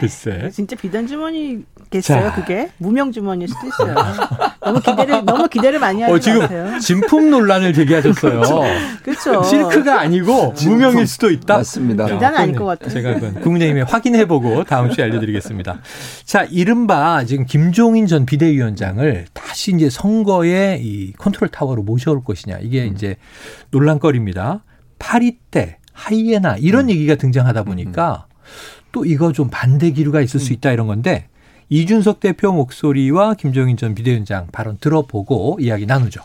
글쎄. 0.01 0.51
진짜 0.53 0.77
비단 0.77 1.07
주머니 1.09 1.65
겠어요, 1.93 2.31
자. 2.31 2.35
그게? 2.35 2.71
무명 2.79 3.13
주머니일 3.13 3.49
수도 3.49 3.69
있어요. 3.69 3.95
너무 4.61 4.81
기대를, 4.81 5.25
너무 5.25 5.49
기대를 5.49 5.79
많이 5.79 6.03
하지 6.03 6.13
어, 6.13 6.19
지금 6.19 6.39
마세요. 6.41 6.79
진품 6.81 7.31
논란을 7.31 7.73
제기하셨어요. 7.73 8.43
그렇죠. 9.05 9.43
실크가 9.45 10.01
아니고 10.01 10.55
무명일 10.65 11.07
수도 11.07 11.31
있다. 11.31 11.59
맞습니다. 11.59 12.07
자, 12.07 12.15
비단은 12.15 12.39
아닐 12.39 12.57
것 12.57 12.65
같아요. 12.65 12.91
제가 12.91 13.15
그건 13.15 13.41
국민의힘에 13.41 13.83
확인해보고 13.83 14.65
다음 14.65 14.91
주에 14.91 15.05
알려드리겠습니다. 15.05 15.81
자, 16.25 16.45
이른바 16.51 17.25
지금 17.25 17.47
김종인 17.47 18.07
전 18.07 18.27
비대위원장을 18.27 19.27
다시 19.33 19.73
이제 19.73 19.91
선거의 19.91 20.83
이 20.85 21.13
컨트롤 21.19 21.49
타워로 21.51 21.83
모셔올 21.83 22.25
것이냐 22.25 22.59
이게 22.63 22.85
음. 22.85 22.93
이제 22.95 23.17
논란거리입니다. 23.71 24.65
파리 24.99 25.39
떼 25.51 25.79
하이에나 25.93 26.57
이런 26.59 26.89
얘기가 26.89 27.17
등장하다 27.17 27.65
보니까 27.65 28.27
또 28.93 29.05
이거 29.05 29.33
좀 29.33 29.49
반대 29.51 29.91
기류가 29.91 30.21
있을 30.21 30.41
수 30.41 30.53
있다 30.53 30.71
이런 30.73 30.87
건데 30.87 31.29
이준석 31.73 32.21
대표 32.21 32.53
목소리와 32.53 33.33
김종인 33.33 33.79
전 33.79 33.95
비대위원장 33.95 34.49
발언 34.53 34.77
들어보고 34.77 35.57
이야기 35.59 35.87
나누죠. 35.87 36.21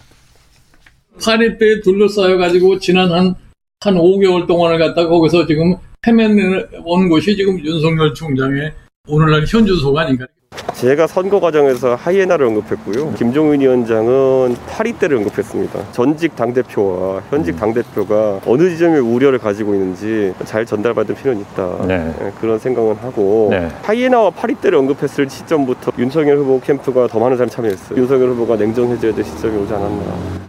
파리 1.23 1.57
떼 1.57 1.79
둘러싸여 1.79 2.35
가지고 2.35 2.79
지난 2.79 3.09
한, 3.13 3.33
한 3.79 3.95
5개월 3.95 4.45
동안을 4.45 4.77
갖다가 4.77 5.07
거기서 5.07 5.47
지금 5.47 5.77
헤맨온 6.05 7.07
곳이 7.07 7.37
지금 7.37 7.63
윤석열 7.63 8.13
총장의 8.13 8.73
오늘날 9.07 9.45
현주소가 9.47 10.01
아닌가. 10.01 10.27
제가 10.73 11.07
선거 11.07 11.39
과정에서 11.39 11.95
하이에나를 11.95 12.45
언급했고요. 12.47 13.13
김종인 13.13 13.61
위원장은 13.61 14.55
파리 14.69 14.93
때를 14.93 15.17
언급했습니다. 15.17 15.91
전직 15.91 16.35
당대표와 16.35 17.21
현직 17.29 17.55
당대표가 17.57 18.41
어느 18.45 18.69
지점에 18.69 18.99
우려를 18.99 19.39
가지고 19.39 19.73
있는지 19.73 20.33
잘 20.45 20.65
전달받을 20.65 21.15
필요는 21.15 21.41
있다. 21.41 21.85
네. 21.87 22.13
예, 22.21 22.31
그런 22.39 22.59
생각은 22.59 22.95
하고 22.95 23.47
네. 23.51 23.69
하이에나와 23.83 24.29
파리 24.29 24.55
때를 24.55 24.77
언급했을 24.79 25.29
시점부터 25.29 25.91
윤석열 25.97 26.37
후보 26.37 26.59
캠프가 26.59 27.07
더 27.07 27.19
많은 27.19 27.37
사람이 27.37 27.51
참여했어요. 27.51 27.97
윤석열 27.99 28.29
후보가 28.29 28.55
냉정해져야 28.57 29.13
될 29.15 29.23
시점이 29.23 29.57
오지 29.63 29.73
않았나. 29.73 30.47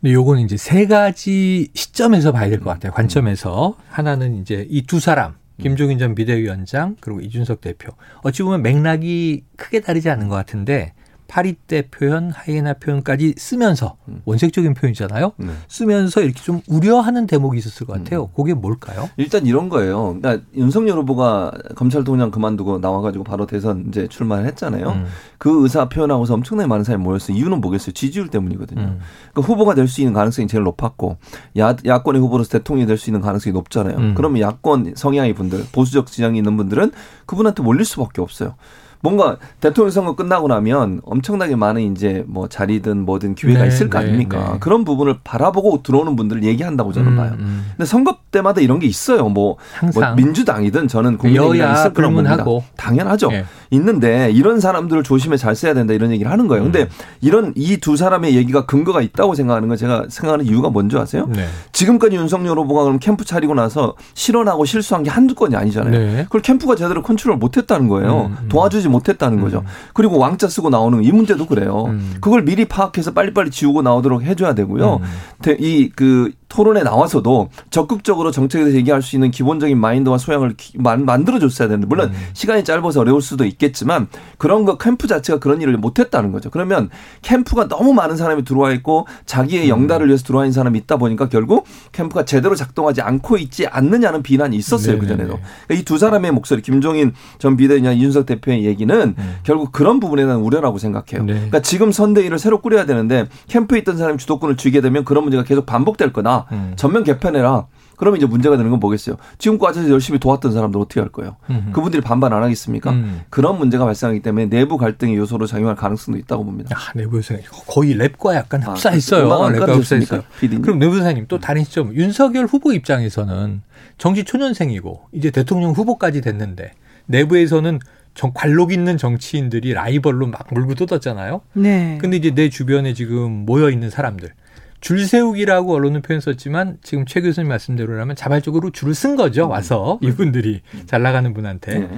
근데 0.00 0.14
요거는 0.14 0.42
이제 0.42 0.56
세 0.56 0.86
가지 0.86 1.68
시점에서 1.74 2.32
봐야 2.32 2.48
될 2.48 2.60
것 2.60 2.70
같아요. 2.70 2.92
관점에서. 2.92 3.76
하나는 3.90 4.40
이제 4.40 4.66
이 4.70 4.86
두 4.86 4.98
사람, 4.98 5.34
김종인 5.60 5.98
전 5.98 6.14
비대위원장, 6.14 6.96
그리고 7.00 7.20
이준석 7.20 7.60
대표. 7.60 7.92
어찌 8.22 8.42
보면 8.42 8.62
맥락이 8.62 9.44
크게 9.56 9.80
다르지 9.80 10.10
않은 10.10 10.28
것 10.28 10.34
같은데, 10.34 10.94
파리 11.30 11.52
때 11.52 11.86
표현, 11.88 12.32
하이에나 12.32 12.74
표현까지 12.74 13.34
쓰면서, 13.38 13.96
원색적인 14.24 14.74
표현이잖아요. 14.74 15.30
네. 15.36 15.46
쓰면서 15.68 16.22
이렇게 16.22 16.42
좀 16.42 16.60
우려하는 16.66 17.28
대목이 17.28 17.56
있었을 17.56 17.86
것 17.86 17.92
같아요. 17.92 18.26
그게 18.34 18.52
뭘까요? 18.52 19.08
일단 19.16 19.46
이런 19.46 19.68
거예요. 19.68 20.16
그러니까 20.20 20.44
윤석열 20.56 20.98
후보가 20.98 21.52
검찰총장 21.76 22.32
그만두고 22.32 22.80
나와가지고 22.80 23.22
바로 23.22 23.46
대선 23.46 23.84
이제 23.86 24.08
출마를 24.08 24.44
했잖아요. 24.46 24.88
음. 24.88 25.06
그 25.38 25.62
의사 25.62 25.88
표현하고서 25.88 26.34
엄청나게 26.34 26.66
많은 26.66 26.82
사람이 26.82 27.04
모였어요. 27.04 27.36
이유는 27.36 27.60
뭐겠어요? 27.60 27.92
지지율 27.92 28.26
때문이거든요. 28.26 28.80
음. 28.80 28.98
그러니까 29.32 29.52
후보가 29.52 29.74
될 29.74 29.86
수 29.86 30.00
있는 30.00 30.12
가능성이 30.12 30.48
제일 30.48 30.64
높았고 30.64 31.16
야, 31.58 31.76
야권의 31.84 32.20
후보로서 32.20 32.50
대통령이 32.50 32.86
될 32.88 32.98
수 32.98 33.08
있는 33.08 33.20
가능성이 33.20 33.52
높잖아요. 33.54 33.96
음. 33.96 34.14
그러면 34.16 34.40
야권 34.40 34.94
성향의 34.96 35.34
분들, 35.34 35.66
보수적 35.70 36.08
지향이 36.08 36.38
있는 36.38 36.56
분들은 36.56 36.90
그분한테 37.26 37.62
몰릴 37.62 37.84
수밖에 37.84 38.20
없어요. 38.20 38.56
뭔가 39.02 39.36
대통령 39.60 39.90
선거 39.90 40.14
끝나고 40.14 40.48
나면 40.48 41.00
엄청나게 41.04 41.56
많은 41.56 41.92
이제 41.92 42.24
뭐 42.26 42.48
자리든 42.48 43.04
뭐든 43.04 43.34
기회가 43.34 43.62
네, 43.62 43.68
있을 43.68 43.88
거 43.88 43.98
네, 43.98 44.06
아닙니까? 44.06 44.52
네. 44.52 44.58
그런 44.60 44.84
부분을 44.84 45.18
바라보고 45.24 45.82
들어오는 45.82 46.16
분들을 46.16 46.44
얘기한다고 46.44 46.92
저는 46.92 47.12
음, 47.12 47.16
봐요. 47.16 47.36
음. 47.38 47.66
근데 47.76 47.86
선거 47.86 48.18
때마다 48.30 48.60
이런 48.60 48.78
게 48.78 48.86
있어요. 48.86 49.22
뭐, 49.22 49.30
뭐 49.30 49.56
항상. 49.72 50.16
민주당이든 50.16 50.88
저는 50.88 51.16
국민의힘이 51.18 51.58
여야 51.60 51.72
있을 51.72 51.94
거라고 51.94 52.14
봅니다. 52.14 52.44
당연하죠. 52.76 53.30
예. 53.72 53.76
있는데 53.76 54.30
이런 54.32 54.60
사람들을 54.60 55.02
조심해 55.02 55.36
잘 55.36 55.54
써야 55.54 55.74
된다 55.74 55.94
이런 55.94 56.10
얘기를 56.10 56.30
하는 56.30 56.48
거예요. 56.48 56.64
음. 56.64 56.72
근데 56.72 56.88
이런 57.20 57.52
이 57.56 57.76
두 57.80 57.96
사람의 57.96 58.34
얘기가 58.36 58.66
근거가 58.66 59.00
있다고 59.00 59.34
생각하는 59.34 59.68
건 59.68 59.76
제가 59.76 60.06
생각하는 60.10 60.44
이유가 60.44 60.68
뭔지 60.70 60.96
아세요? 60.98 61.26
네. 61.30 61.46
지금까지 61.72 62.16
윤석열 62.16 62.58
후보가 62.58 62.82
그럼 62.84 62.98
캠프 62.98 63.24
차리고 63.24 63.54
나서 63.54 63.94
실언하고 64.14 64.64
실수한 64.64 65.02
게 65.02 65.10
한두 65.10 65.34
건이 65.34 65.56
아니잖아요. 65.56 65.90
네. 65.92 66.22
그걸 66.24 66.42
캠프가 66.42 66.74
제대로 66.76 67.02
컨트롤 67.02 67.36
못 67.38 67.56
했다는 67.56 67.88
거예요. 67.88 68.26
음, 68.30 68.36
음. 68.42 68.48
도와주지 68.48 68.88
못했다는 68.88 69.40
거죠. 69.40 69.64
그리고 69.94 70.18
왕자 70.18 70.46
쓰고 70.48 70.68
나오는 70.70 71.02
이 71.02 71.10
문제도 71.12 71.46
그래요. 71.46 71.86
음. 71.88 72.16
그걸 72.20 72.42
미리 72.44 72.64
파악해서 72.66 73.12
빨리빨리 73.12 73.50
지우고 73.50 73.82
나오도록 73.82 74.22
해줘야 74.22 74.54
되고요. 74.54 75.00
음. 75.02 75.56
이그 75.58 76.32
토론에 76.48 76.82
나와서도 76.82 77.48
적극적으로 77.70 78.30
정책에 78.32 78.64
대해서 78.64 78.78
얘기할 78.78 79.02
수 79.02 79.14
있는 79.16 79.30
기본적인 79.30 79.78
마인드와 79.78 80.18
소양을 80.18 80.54
기- 80.56 80.76
만, 80.78 81.04
만들어줬어야 81.04 81.68
되는데 81.68 81.86
물론 81.86 82.08
음. 82.08 82.14
시간이 82.32 82.64
짧아서 82.64 83.00
어려울 83.00 83.22
수도 83.22 83.44
있 83.44 83.56
겠지만 83.60 84.08
그런 84.38 84.64
거 84.64 84.76
캠프 84.76 85.06
자체가 85.06 85.38
그런 85.38 85.60
일을 85.60 85.76
못했다는 85.76 86.32
거죠. 86.32 86.50
그러면 86.50 86.90
캠프가 87.22 87.68
너무 87.68 87.92
많은 87.92 88.16
사람이 88.16 88.44
들어와 88.44 88.72
있고 88.72 89.06
자기의 89.26 89.64
음. 89.64 89.68
영달을 89.68 90.08
위해서 90.08 90.24
들어와 90.24 90.44
있는 90.44 90.52
사람이 90.52 90.76
있다 90.80 90.96
보니까 90.96 91.28
결국 91.28 91.66
캠프가 91.92 92.24
제대로 92.24 92.56
작동하지 92.56 93.02
않고 93.02 93.36
있지 93.38 93.68
않느냐는 93.68 94.24
비난이 94.24 94.56
있었어요 94.56 94.98
그 94.98 95.06
전에도. 95.06 95.38
네네네. 95.68 95.80
이두 95.80 95.98
사람의 95.98 96.32
목소리 96.32 96.62
김종인 96.62 97.12
전 97.38 97.56
비대위원 97.56 97.94
이준석 97.94 98.26
대표의 98.26 98.64
얘기는 98.64 99.14
결국 99.44 99.70
그런 99.70 100.00
부분에 100.00 100.24
대한 100.24 100.40
우려라고 100.40 100.78
생각해요. 100.78 101.22
음. 101.22 101.26
네. 101.26 101.34
그러니까 101.34 101.60
지금 101.60 101.92
선대위를 101.92 102.38
새로 102.40 102.60
꾸려야 102.60 102.86
되는데 102.86 103.28
캠프에 103.48 103.78
있던 103.78 103.96
사람이 103.96 104.18
주도권을 104.18 104.56
쥐게 104.56 104.80
되면 104.80 105.04
그런 105.04 105.22
문제가 105.22 105.44
계속 105.44 105.66
반복될 105.66 106.12
거다. 106.12 106.46
음. 106.52 106.72
전면 106.76 107.04
개편해라. 107.04 107.66
그러면 108.00 108.16
이제 108.16 108.24
문제가 108.24 108.56
되는 108.56 108.70
건 108.70 108.80
뭐겠어요? 108.80 109.16
지금까지 109.36 109.90
열심히 109.90 110.18
도왔던 110.18 110.52
사람들 110.52 110.80
어떻게 110.80 111.00
할 111.00 111.10
거예요? 111.10 111.36
음흠. 111.50 111.72
그분들이 111.72 112.00
반반 112.00 112.32
안 112.32 112.42
하겠습니까? 112.42 112.92
음. 112.92 113.20
그런 113.28 113.58
문제가 113.58 113.84
발생하기 113.84 114.20
때문에 114.20 114.46
내부 114.46 114.78
갈등의 114.78 115.16
요소로 115.16 115.46
작용할 115.46 115.76
가능성도 115.76 116.18
있다고 116.18 116.46
봅니다. 116.46 116.74
아, 116.78 116.92
내부에서 116.94 117.34
거의 117.66 117.94
랩과 117.94 118.34
약간 118.36 118.62
아, 118.62 118.70
흡사했어요. 118.70 119.30
안 119.30 119.52
랩과? 119.52 119.76
흡사했어요. 119.76 120.22
PD님? 120.40 120.62
그럼 120.62 120.78
내부 120.78 120.98
사님 120.98 121.26
또 121.28 121.38
다른 121.38 121.62
시점 121.62 121.94
윤석열 121.94 122.46
후보 122.46 122.72
입장에서는 122.72 123.60
정치 123.98 124.24
초년생이고 124.24 125.08
이제 125.12 125.30
대통령 125.30 125.72
후보까지 125.72 126.22
됐는데 126.22 126.72
내부에서는 127.04 127.80
정, 128.14 128.32
관록 128.32 128.72
있는 128.72 128.96
정치인들이 128.96 129.74
라이벌로 129.74 130.26
막 130.26 130.46
물고 130.52 130.74
뜯었잖아요. 130.74 131.42
네. 131.52 131.98
근데 132.00 132.16
이제 132.16 132.30
내 132.30 132.48
주변에 132.48 132.94
지금 132.94 133.44
모여 133.44 133.68
있는 133.68 133.90
사람들 133.90 134.32
줄 134.80 135.04
세우기라고 135.06 135.74
언론은 135.74 136.02
표현 136.02 136.20
썼지만 136.20 136.78
지금 136.82 137.04
최 137.06 137.20
교수님 137.20 137.48
말씀대로라면 137.48 138.16
자발적으로 138.16 138.70
줄을 138.70 138.94
쓴 138.94 139.16
거죠. 139.16 139.48
와서 139.48 139.98
이분들이 140.02 140.62
잘 140.86 141.02
나가는 141.02 141.32
분한테 141.34 141.78
네. 141.80 141.90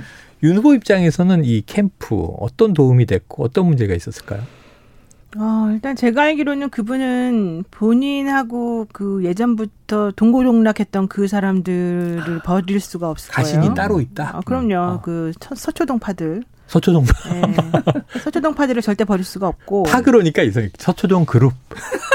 윤 0.43 0.57
후보 0.57 0.75
입장에서는 0.75 1.45
이 1.45 1.62
캠프 1.67 2.17
어떤 2.41 2.73
도움이 2.73 3.07
됐고 3.07 3.45
어떤 3.45 3.67
문제가 3.67 3.95
있었을까요? 3.95 4.43
어, 5.39 5.71
일단 5.73 5.97
제가 5.97 6.25
알기로는 6.25 6.69
그분은 6.69 7.65
본인하고 7.71 8.87
그 8.93 9.25
예전부터 9.25 10.11
동고동락했던 10.15 11.09
그 11.09 11.27
사람들을 11.29 12.41
버릴 12.45 12.81
수가 12.81 13.09
없을 13.09 13.33
가신이 13.33 13.61
거예요. 13.61 13.75
따로 13.75 14.01
있다. 14.01 14.37
아, 14.37 14.41
그럼요. 14.41 14.75
어. 14.97 15.01
그 15.03 15.33
서- 15.41 15.55
서초동파들. 15.55 16.43
서초동 16.67 17.05
예. 17.35 18.19
서초동 18.21 18.55
파들을 18.55 18.81
절대 18.83 19.05
버릴 19.05 19.25
수가 19.25 19.47
없고. 19.49 19.83
파 19.85 20.01
그러니까 20.01 20.43
이상 20.43 20.69
서초동 20.79 21.25
그룹 21.27 21.53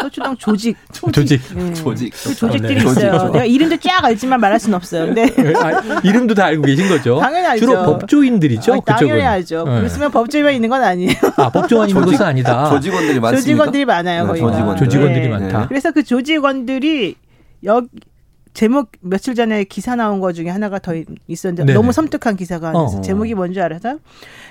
서초동 0.00 0.36
조직. 0.36 0.76
조직 1.12 1.40
예. 1.56 1.74
조직. 1.74 2.12
그 2.24 2.34
조직들이 2.34 2.74
네. 2.76 2.80
있어요. 2.80 3.12
조직. 3.18 3.32
내가 3.32 3.44
이름도 3.44 3.76
쫙 3.78 4.04
알지만 4.04 4.40
말할 4.40 4.58
수는 4.58 4.76
없어요. 4.76 5.06
근데 5.06 5.24
아, 5.56 6.00
이름도 6.02 6.34
다 6.34 6.46
알고 6.46 6.62
계신 6.62 6.88
거죠? 6.88 7.18
당연히 7.20 7.46
알죠. 7.46 7.66
주로 7.66 7.82
법조인들이죠. 7.84 8.72
아, 8.72 8.80
당연히 8.84 9.10
그쪽은. 9.12 9.26
알죠. 9.26 9.64
네. 9.64 9.76
그랬으면 9.78 10.10
법조위만 10.10 10.54
있는 10.54 10.68
건 10.68 10.82
아니에요. 10.82 11.12
아 11.36 11.50
법조원 11.50 11.88
있는 11.88 12.02
조직- 12.02 12.12
것은 12.18 12.26
아니다. 12.26 12.70
조직원들이 12.70 13.20
많습니까? 13.20 13.40
조직원들이 13.40 13.84
많아요. 13.84 14.22
네, 14.22 14.28
거의 14.28 14.40
조직원들. 14.40 14.84
조직원들이 14.86 15.22
네. 15.24 15.28
많다. 15.28 15.68
그래서 15.68 15.90
그 15.92 16.02
조직원들이 16.02 17.14
여 17.66 17.82
제목 18.52 18.90
며칠 19.00 19.34
전에 19.34 19.64
기사 19.64 19.94
나온 19.94 20.20
거 20.20 20.32
중에 20.32 20.48
하나가 20.48 20.78
더 20.78 20.92
있었는데 21.28 21.64
네네. 21.64 21.74
너무 21.74 21.92
섬뜩한 21.92 22.36
기사가 22.36 22.68
하나 22.68 22.84
있어요. 22.86 22.98
어. 22.98 23.02
제목이 23.02 23.34
뭔지 23.34 23.60
알아서 23.60 23.96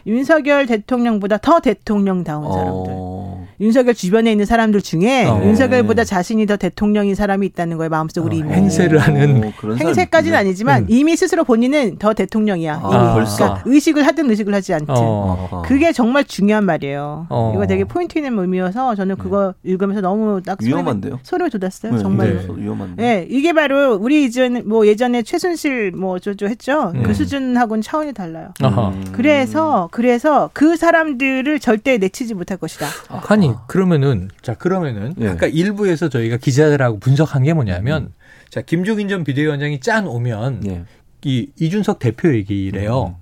윤석열 0.07 0.65
대통령보다 0.67 1.37
더 1.37 1.59
대통령다운 1.59 2.43
사람들. 2.51 2.91
어. 2.95 3.47
윤석열 3.61 3.93
주변에 3.93 4.31
있는 4.31 4.45
사람들 4.45 4.81
중에 4.81 5.25
어. 5.25 5.41
윤석열보다 5.43 6.05
자신이 6.05 6.45
더 6.45 6.55
대통령인 6.55 7.13
사람이 7.13 7.45
있다는 7.47 7.75
거예요. 7.77 7.89
마음속으로 7.89 8.33
어, 8.33 8.37
이미. 8.39 8.49
행세를 8.53 8.99
하는 8.99 9.51
행세까지는. 9.77 10.37
아니지만 10.37 10.83
음. 10.83 10.85
이미 10.89 11.17
스스로 11.17 11.43
본인은 11.43 11.97
더 11.97 12.13
대통령이야. 12.13 12.79
아, 12.81 12.87
이미. 13.03 13.13
벌써? 13.15 13.35
그러니까 13.37 13.63
의식을 13.65 14.07
하든 14.07 14.29
의식을 14.29 14.53
하지 14.53 14.73
않든. 14.75 14.95
어. 14.95 15.47
어. 15.51 15.61
그게 15.65 15.91
정말 15.91 16.23
중요한 16.23 16.63
말이에요. 16.63 17.27
어. 17.29 17.51
이거 17.53 17.67
되게 17.67 17.83
포인트 17.83 18.17
있는 18.17 18.37
의미여서 18.39 18.95
저는 18.95 19.17
그거 19.17 19.53
읽으면서 19.63 19.99
너무 19.99 20.41
딱 20.41 20.59
소름이- 20.59 20.67
위험한데요? 20.67 21.19
소름이 21.23 21.49
돋았어요. 21.49 21.91
네, 21.91 21.97
정말로. 21.99 22.39
네. 22.55 22.63
위험한데. 22.63 23.03
예, 23.03 23.27
이게 23.29 23.51
바로 23.51 23.88
우리 23.95 24.25
이전 24.25 24.67
뭐 24.67 24.87
예전에 24.87 25.23
최순실 25.23 25.91
뭐 25.91 26.19
저저 26.19 26.47
했죠. 26.47 26.91
네. 26.93 27.03
그 27.03 27.13
수준하고는 27.13 27.81
차원이 27.81 28.13
달라요. 28.13 28.53
아하. 28.61 28.89
음. 28.89 29.05
그래서 29.11 29.89
그래서 29.91 30.49
그 30.53 30.75
사람들을 30.75 31.59
절대 31.59 31.97
내치지 31.97 32.33
못할 32.33 32.57
것이다. 32.57 32.87
아니 33.27 33.53
그러면은 33.67 34.29
자 34.41 34.53
그러면은 34.53 35.13
예. 35.19 35.29
아까 35.29 35.47
일부에서 35.47 36.09
저희가 36.09 36.37
기자들하고 36.37 36.99
분석한 36.99 37.43
게 37.43 37.53
뭐냐면 37.53 38.13
자 38.49 38.61
김종인 38.61 39.07
전 39.07 39.23
비대위원장이 39.23 39.79
짠 39.79 40.07
오면 40.07 40.61
예. 40.67 40.83
이 41.23 41.49
이준석 41.59 41.99
대표 41.99 42.33
얘기래요. 42.33 43.15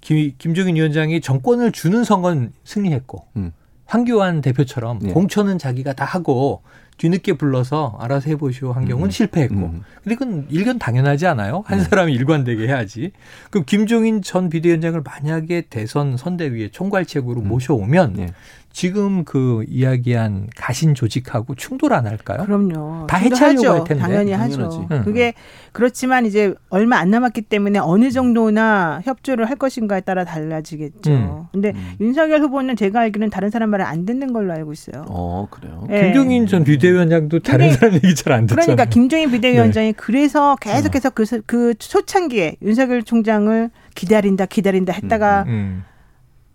김, 0.00 0.32
김종인 0.38 0.76
위원장이 0.76 1.20
정권을 1.20 1.72
주는 1.72 2.04
선거는 2.04 2.52
승리했고 2.64 3.26
음. 3.36 3.52
황교안 3.86 4.40
대표처럼 4.40 5.00
예. 5.04 5.12
공천은 5.12 5.58
자기가 5.58 5.92
다 5.92 6.04
하고 6.04 6.62
뒤늦게 7.00 7.32
불러서 7.32 7.96
알아서 7.98 8.28
해보시오 8.28 8.72
한 8.72 8.84
경우는 8.84 9.08
음. 9.08 9.10
실패했고 9.10 9.54
음. 9.54 9.82
근데 10.04 10.16
그건 10.16 10.46
일견 10.50 10.78
당연하지 10.78 11.26
않아요? 11.28 11.62
한 11.64 11.82
사람이 11.82 12.12
일관되게 12.12 12.66
해야지. 12.66 13.12
그럼 13.50 13.64
김종인 13.66 14.20
전 14.20 14.50
비대위원장을 14.50 15.02
만약에 15.02 15.62
대선 15.70 16.18
선대위에 16.18 16.68
총괄책으로 16.72 17.40
모셔오면 17.40 18.18
예. 18.18 18.26
지금 18.72 19.24
그 19.24 19.64
이야기한 19.68 20.46
가신 20.56 20.94
조직하고 20.94 21.56
충돌 21.56 21.92
안 21.92 22.06
할까요? 22.06 22.44
그럼요. 22.44 23.06
다 23.08 23.16
해체하려고. 23.16 23.68
할 23.80 23.84
텐데. 23.84 24.00
당연히 24.02 24.30
당연하지. 24.30 24.60
하죠. 24.62 24.86
음. 24.92 25.02
그게 25.04 25.34
그렇지만 25.72 26.24
이제 26.24 26.54
얼마 26.68 26.98
안 26.98 27.10
남았기 27.10 27.42
때문에 27.42 27.80
어느 27.80 28.10
정도나 28.10 29.00
협조를 29.04 29.50
할 29.50 29.56
것인가에 29.56 30.02
따라 30.02 30.24
달라지겠죠. 30.24 31.10
음. 31.10 31.44
근데 31.52 31.72
음. 31.74 31.94
윤석열 32.00 32.40
후보는 32.42 32.76
제가 32.76 33.00
알기로는 33.00 33.30
다른 33.30 33.50
사람 33.50 33.70
말을 33.70 33.84
안 33.84 34.06
듣는 34.06 34.32
걸로 34.32 34.52
알고 34.52 34.72
있어요. 34.72 35.04
어, 35.08 35.48
그래요. 35.50 35.86
예. 35.90 36.04
김종인 36.04 36.46
전 36.46 36.62
비대위원장도 36.62 37.40
다른 37.40 37.66
근데- 37.66 37.76
사람 37.76 37.94
얘기 37.96 38.14
잘 38.14 38.32
안 38.32 38.46
듣잖아요. 38.46 38.64
그러니까 38.64 38.84
김종인 38.84 39.30
네. 39.30 39.36
비대위원장이 39.36 39.92
그래서 39.94 40.54
계속해서 40.60 41.10
그, 41.10 41.24
서- 41.24 41.40
그 41.44 41.74
초창기에 41.74 42.56
윤석열 42.62 43.02
총장을 43.02 43.70
기다린다 43.96 44.46
기다린다 44.46 44.92
했다가 44.92 45.44
음. 45.48 45.82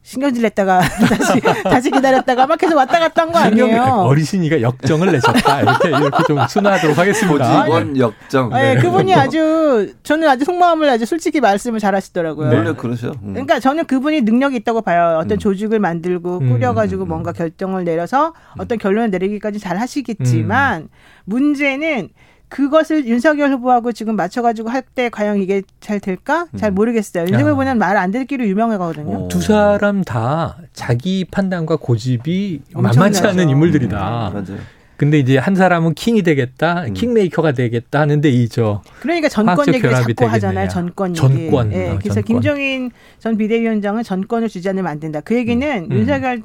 신경질 0.06 0.44
냈다가 0.44 0.82
다시 1.10 1.42
다시 1.64 1.90
기다렸다가 1.92 2.46
막 2.46 2.60
계속 2.60 2.76
왔다 2.78 3.00
갔다 3.00 3.24
한 3.24 3.32
거 3.32 3.40
아니에요? 3.40 3.82
어르신이가 3.82 4.62
역정을 4.62 5.12
내셨다. 5.12 5.62
이렇게 5.62 5.90
이렇게 5.90 6.24
좀 6.28 6.38
순화하도록 6.48 6.96
하겠습니다. 6.96 7.60
조직원 7.62 7.98
역정. 7.98 8.50
네, 8.52 8.76
네. 8.76 8.82
그분이 8.82 9.16
아주 9.16 9.94
저는 10.04 10.28
아주 10.30 10.46
속마음을 10.46 10.88
아주 10.88 11.08
솔직히 11.08 11.42
말씀을 11.42 11.80
잘하시더라고요. 11.80 12.50
네. 12.52 12.56
원래 12.58 12.74
그러셔. 12.74 13.08
음. 13.24 13.34
그러니까 13.34 13.60
저는 13.60 13.86
그분이 13.86 14.22
능력이 14.22 14.58
있다고 14.58 14.84
봐요. 14.84 15.18
어떤 15.20 15.38
음. 15.38 15.40
조직을 15.40 15.80
만들고 15.80 16.38
음, 16.38 16.50
꾸려가지고 16.52 17.06
음, 17.06 17.08
뭔가 17.08 17.32
결정을 17.32 17.84
내려서 17.84 18.36
어떤 18.60 18.78
결론을 18.78 19.10
내리기까지 19.10 19.58
잘 19.60 19.78
하시겠지만 19.78 20.84
음. 20.84 20.88
문제는 21.26 22.10
그것을 22.50 23.06
윤석열 23.08 23.52
후보하고 23.52 23.92
지금 23.92 24.16
맞춰가지고 24.16 24.70
할 24.70 24.84
때 24.96 25.10
과연 25.10 25.42
이게 25.42 25.62
잘 25.82 26.00
될까? 26.00 26.48
잘 26.56 26.72
모르겠어요. 26.72 27.24
윤석열 27.24 27.48
아. 27.50 27.52
후보는 27.54 27.78
말 27.80 27.98
안 27.98 28.12
듣기로 28.12 28.46
유명하거든요. 28.48 29.26
어. 29.26 29.28
두 29.28 29.42
사람 29.42 30.04
다 30.04 30.58
자기 30.74 31.26
판단과 31.30 31.78
고집이 31.78 32.62
엄청나죠. 32.74 33.00
만만치 33.00 33.28
않은 33.28 33.50
인물들이다. 33.50 33.98
맞아요. 34.34 34.58
근데 34.98 35.20
이제 35.20 35.38
한 35.38 35.56
사람은 35.56 35.94
킹이 35.96 36.22
되겠다, 36.24 36.84
음. 36.88 36.94
킹메이커가 36.94 37.52
되겠다 37.52 38.00
하는데 38.00 38.30
이저 38.30 38.82
그러니까 39.02 39.28
전권 39.28 39.56
화학적 39.56 39.74
얘기를 39.76 39.90
결합이 39.92 40.16
자꾸 40.16 40.32
하잖아요. 40.32 40.68
되겠느냐. 40.68 40.70
전권 40.70 41.10
얘기. 41.10 41.20
전권. 41.20 41.74
예, 41.74 41.90
어, 41.90 42.00
그래서 42.00 42.16
전권. 42.22 42.24
김종인 42.24 42.92
전 43.20 43.38
비대위원장은 43.38 44.04
전권을 44.04 44.48
주지 44.48 44.70
않으면 44.70 44.88
안 44.90 45.00
된다. 45.02 45.20
그 45.22 45.36
얘기는 45.36 45.68
음. 45.92 45.92
윤석열 45.92 46.44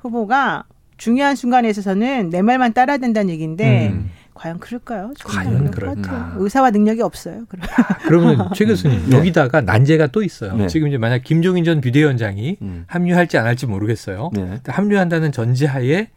후보가 0.00 0.64
중요한 0.98 1.34
순간에 1.34 1.68
있어서는 1.70 2.30
내 2.30 2.42
말만 2.42 2.74
따라야 2.74 2.98
된다는 2.98 3.30
얘기인데 3.30 3.88
음. 3.88 4.10
과연 4.34 4.58
그럴까요? 4.58 5.12
과연 5.24 5.70
그럴 5.70 5.94
그럴까? 5.96 6.34
의사와 6.36 6.70
능력이 6.70 7.02
없어요. 7.02 7.44
그럼. 7.48 7.66
그러면 8.06 8.48
최 8.54 8.64
교수님 8.64 9.10
네. 9.10 9.16
여기다가 9.16 9.60
난제가 9.60 10.08
또 10.08 10.22
있어요. 10.22 10.56
네. 10.56 10.66
지금 10.66 10.88
이제 10.88 10.98
만약 10.98 11.22
김종인 11.22 11.64
전 11.64 11.80
비대위원장이 11.80 12.56
음. 12.62 12.84
합류할지 12.86 13.38
안 13.38 13.46
할지 13.46 13.66
모르겠어요. 13.66 14.30
네. 14.34 14.60
합류한다는 14.66 15.32
전제하에 15.32 16.08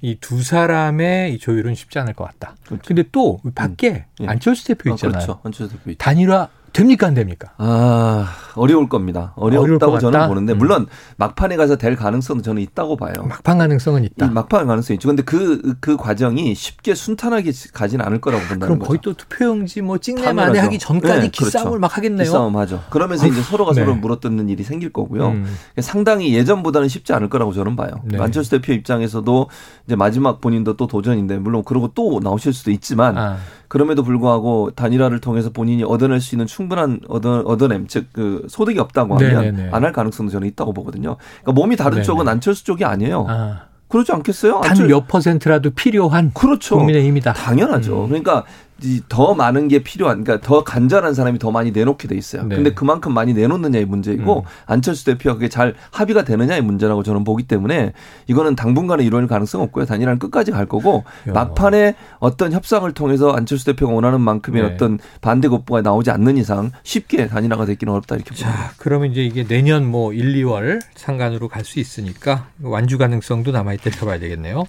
이 0.00 0.16
두 0.20 0.42
사람의 0.42 1.34
이 1.34 1.38
조율은 1.38 1.74
쉽지 1.74 1.98
않을 1.98 2.14
것 2.14 2.24
같다. 2.24 2.54
그렇죠. 2.66 2.82
근데 2.86 3.02
또 3.10 3.40
밖에 3.54 4.04
예. 4.20 4.26
안철수 4.26 4.66
대표 4.66 4.90
아, 4.90 4.94
있잖아요. 4.94 5.12
그렇죠. 5.24 5.40
한철수 5.42 5.72
대표 5.76 5.90
있죠. 5.90 5.98
단일화 5.98 6.48
됩니까 6.78 7.06
안 7.06 7.14
됩니까? 7.14 7.52
아, 7.58 8.28
어려울 8.54 8.88
겁니다. 8.88 9.32
어렵다고 9.36 9.92
것 9.92 10.00
저는? 10.00 10.28
보는데, 10.28 10.52
음. 10.54 10.58
물론 10.58 10.86
막판에 11.16 11.56
가서 11.56 11.76
될 11.76 11.96
가능성은 11.96 12.42
저는 12.42 12.62
있다고 12.62 12.96
봐요. 12.96 13.12
막판 13.28 13.58
가능성은 13.58 14.04
있다. 14.04 14.26
이 14.26 14.30
막판 14.30 14.66
가능성이 14.66 14.96
있죠. 14.96 15.08
근데 15.08 15.22
그, 15.22 15.74
그 15.80 15.96
과정이 15.96 16.54
쉽게 16.54 16.94
순탄하게 16.94 17.52
가진 17.72 18.00
않을 18.00 18.20
거라고 18.20 18.42
본다는 18.46 18.66
그럼 18.66 18.78
거죠. 18.78 18.88
거의 18.88 19.00
또 19.02 19.14
투표용지 19.14 19.82
뭐 19.82 19.98
찍내. 19.98 20.32
만에 20.32 20.58
하기 20.58 20.78
전까지 20.78 21.20
네, 21.20 21.28
기싸움을 21.28 21.70
그렇죠. 21.70 21.80
막 21.80 21.96
하겠네요. 21.96 22.30
싸움 22.30 22.56
하죠. 22.56 22.82
그러면서 22.90 23.26
이제 23.26 23.40
서로가 23.42 23.72
네. 23.72 23.80
서로 23.80 23.94
물어뜯는 23.94 24.48
일이 24.48 24.62
생길 24.62 24.92
거고요. 24.92 25.28
음. 25.28 25.56
상당히 25.80 26.34
예전보다는 26.34 26.88
쉽지 26.88 27.12
않을 27.12 27.28
거라고 27.28 27.52
저는 27.52 27.76
봐요. 27.76 27.90
네. 28.04 28.18
안철수 28.18 28.50
대표 28.50 28.72
입장에서도 28.72 29.48
이제 29.86 29.96
마지막 29.96 30.40
본인도 30.40 30.76
또 30.76 30.86
도전인데 30.86 31.38
물론 31.38 31.64
그러고 31.64 31.88
또 31.94 32.20
나오실 32.22 32.52
수도 32.52 32.70
있지만 32.70 33.18
아, 33.18 33.38
그럼에도 33.68 34.02
불구하고 34.02 34.70
단일화를 34.74 35.20
통해서 35.20 35.50
본인이 35.50 35.84
얻어낼 35.84 36.20
수 36.20 36.34
있는 36.34 36.46
충분한 36.46 37.00
얻어, 37.08 37.40
얻어냄 37.40 37.86
즉 37.86 38.08
그 38.12 38.46
소득이 38.48 38.78
없다고 38.78 39.16
하면 39.16 39.40
네네네. 39.42 39.70
안할 39.72 39.92
가능성도 39.92 40.32
저는 40.32 40.48
있다고 40.48 40.72
보거든요. 40.72 41.16
그러니까 41.42 41.52
몸이 41.52 41.76
다른 41.76 41.92
네네. 41.96 42.02
쪽은 42.04 42.26
안철수 42.28 42.64
쪽이 42.64 42.84
아니에요. 42.84 43.26
아. 43.28 43.60
그러지 43.88 44.12
않겠어요? 44.12 44.60
단 44.62 44.86
몇 44.86 45.06
퍼센트라도 45.08 45.70
필요한 45.70 46.30
그렇죠. 46.34 46.76
국민의 46.76 47.06
힘이다. 47.06 47.32
당연하죠. 47.32 48.04
음. 48.04 48.08
그러니까 48.08 48.44
이 48.44 48.67
더 49.08 49.34
많은 49.34 49.68
게 49.68 49.82
필요한, 49.82 50.24
그러니까 50.24 50.46
더 50.46 50.64
간절한 50.64 51.14
사람이 51.14 51.38
더 51.38 51.52
많이 51.52 51.70
내놓게 51.70 52.08
돼 52.08 52.16
있어요. 52.16 52.42
네. 52.44 52.56
근데 52.56 52.74
그만큼 52.74 53.12
많이 53.14 53.32
내놓느냐의 53.34 53.84
문제이고 53.84 54.40
음. 54.40 54.42
안철수 54.66 55.04
대표가 55.04 55.34
그게 55.34 55.48
잘 55.48 55.74
합의가 55.90 56.24
되느냐의 56.24 56.62
문제라고 56.62 57.02
저는 57.04 57.22
보기 57.22 57.44
때문에 57.44 57.92
이거는 58.26 58.56
당분간은 58.56 59.04
이뤄낼 59.04 59.28
가능성 59.28 59.62
없고요. 59.62 59.84
단일화는 59.86 60.18
끝까지 60.18 60.50
갈 60.50 60.66
거고 60.66 61.04
야. 61.28 61.32
막판에 61.32 61.94
어떤 62.18 62.52
협상을 62.52 62.90
통해서 62.92 63.30
안철수 63.30 63.66
대표가 63.66 63.92
원하는 63.92 64.20
만큼의 64.20 64.62
네. 64.62 64.68
어떤 64.74 64.98
반대 65.20 65.48
거부가 65.48 65.82
나오지 65.82 66.10
않는 66.10 66.36
이상 66.38 66.72
쉽게 66.82 67.28
단일화가 67.28 67.66
되기는 67.66 67.92
어렵다 67.92 68.16
이렇게 68.16 68.30
봅니다. 68.30 68.50
자, 68.52 68.72
그러면 68.78 69.12
이제 69.12 69.22
이게 69.22 69.44
내년 69.46 69.86
뭐 69.86 70.12
1, 70.12 70.34
2월 70.42 70.80
상간으로 70.96 71.46
갈 71.48 71.68
수 71.68 71.80
있으니까 71.80 72.46
완주 72.62 72.96
가능성도 72.96 73.50
남아 73.52 73.74
있다 73.74 73.90
이렇게 73.90 74.06
봐야 74.06 74.18
되겠네요. 74.18 74.64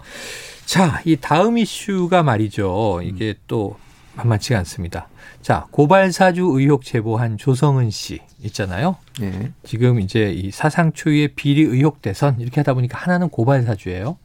자, 0.65 1.01
이 1.05 1.15
다음 1.15 1.57
이슈가 1.57 2.23
말이죠. 2.23 2.99
이게 3.03 3.35
또 3.47 3.77
만만치가 4.15 4.57
않습니다. 4.59 5.07
자, 5.41 5.67
고발사주 5.71 6.43
의혹 6.43 6.83
제보한 6.83 7.37
조성은 7.37 7.89
씨 7.89 8.19
있잖아요. 8.43 8.97
예. 9.21 9.51
지금 9.63 9.99
이제 9.99 10.31
이 10.31 10.51
사상 10.51 10.91
초유의 10.91 11.29
비리 11.35 11.61
의혹 11.61 12.01
대선 12.01 12.39
이렇게 12.39 12.59
하다 12.59 12.73
보니까 12.73 12.97
하나는 12.97 13.29
고발사주예요. 13.29 14.17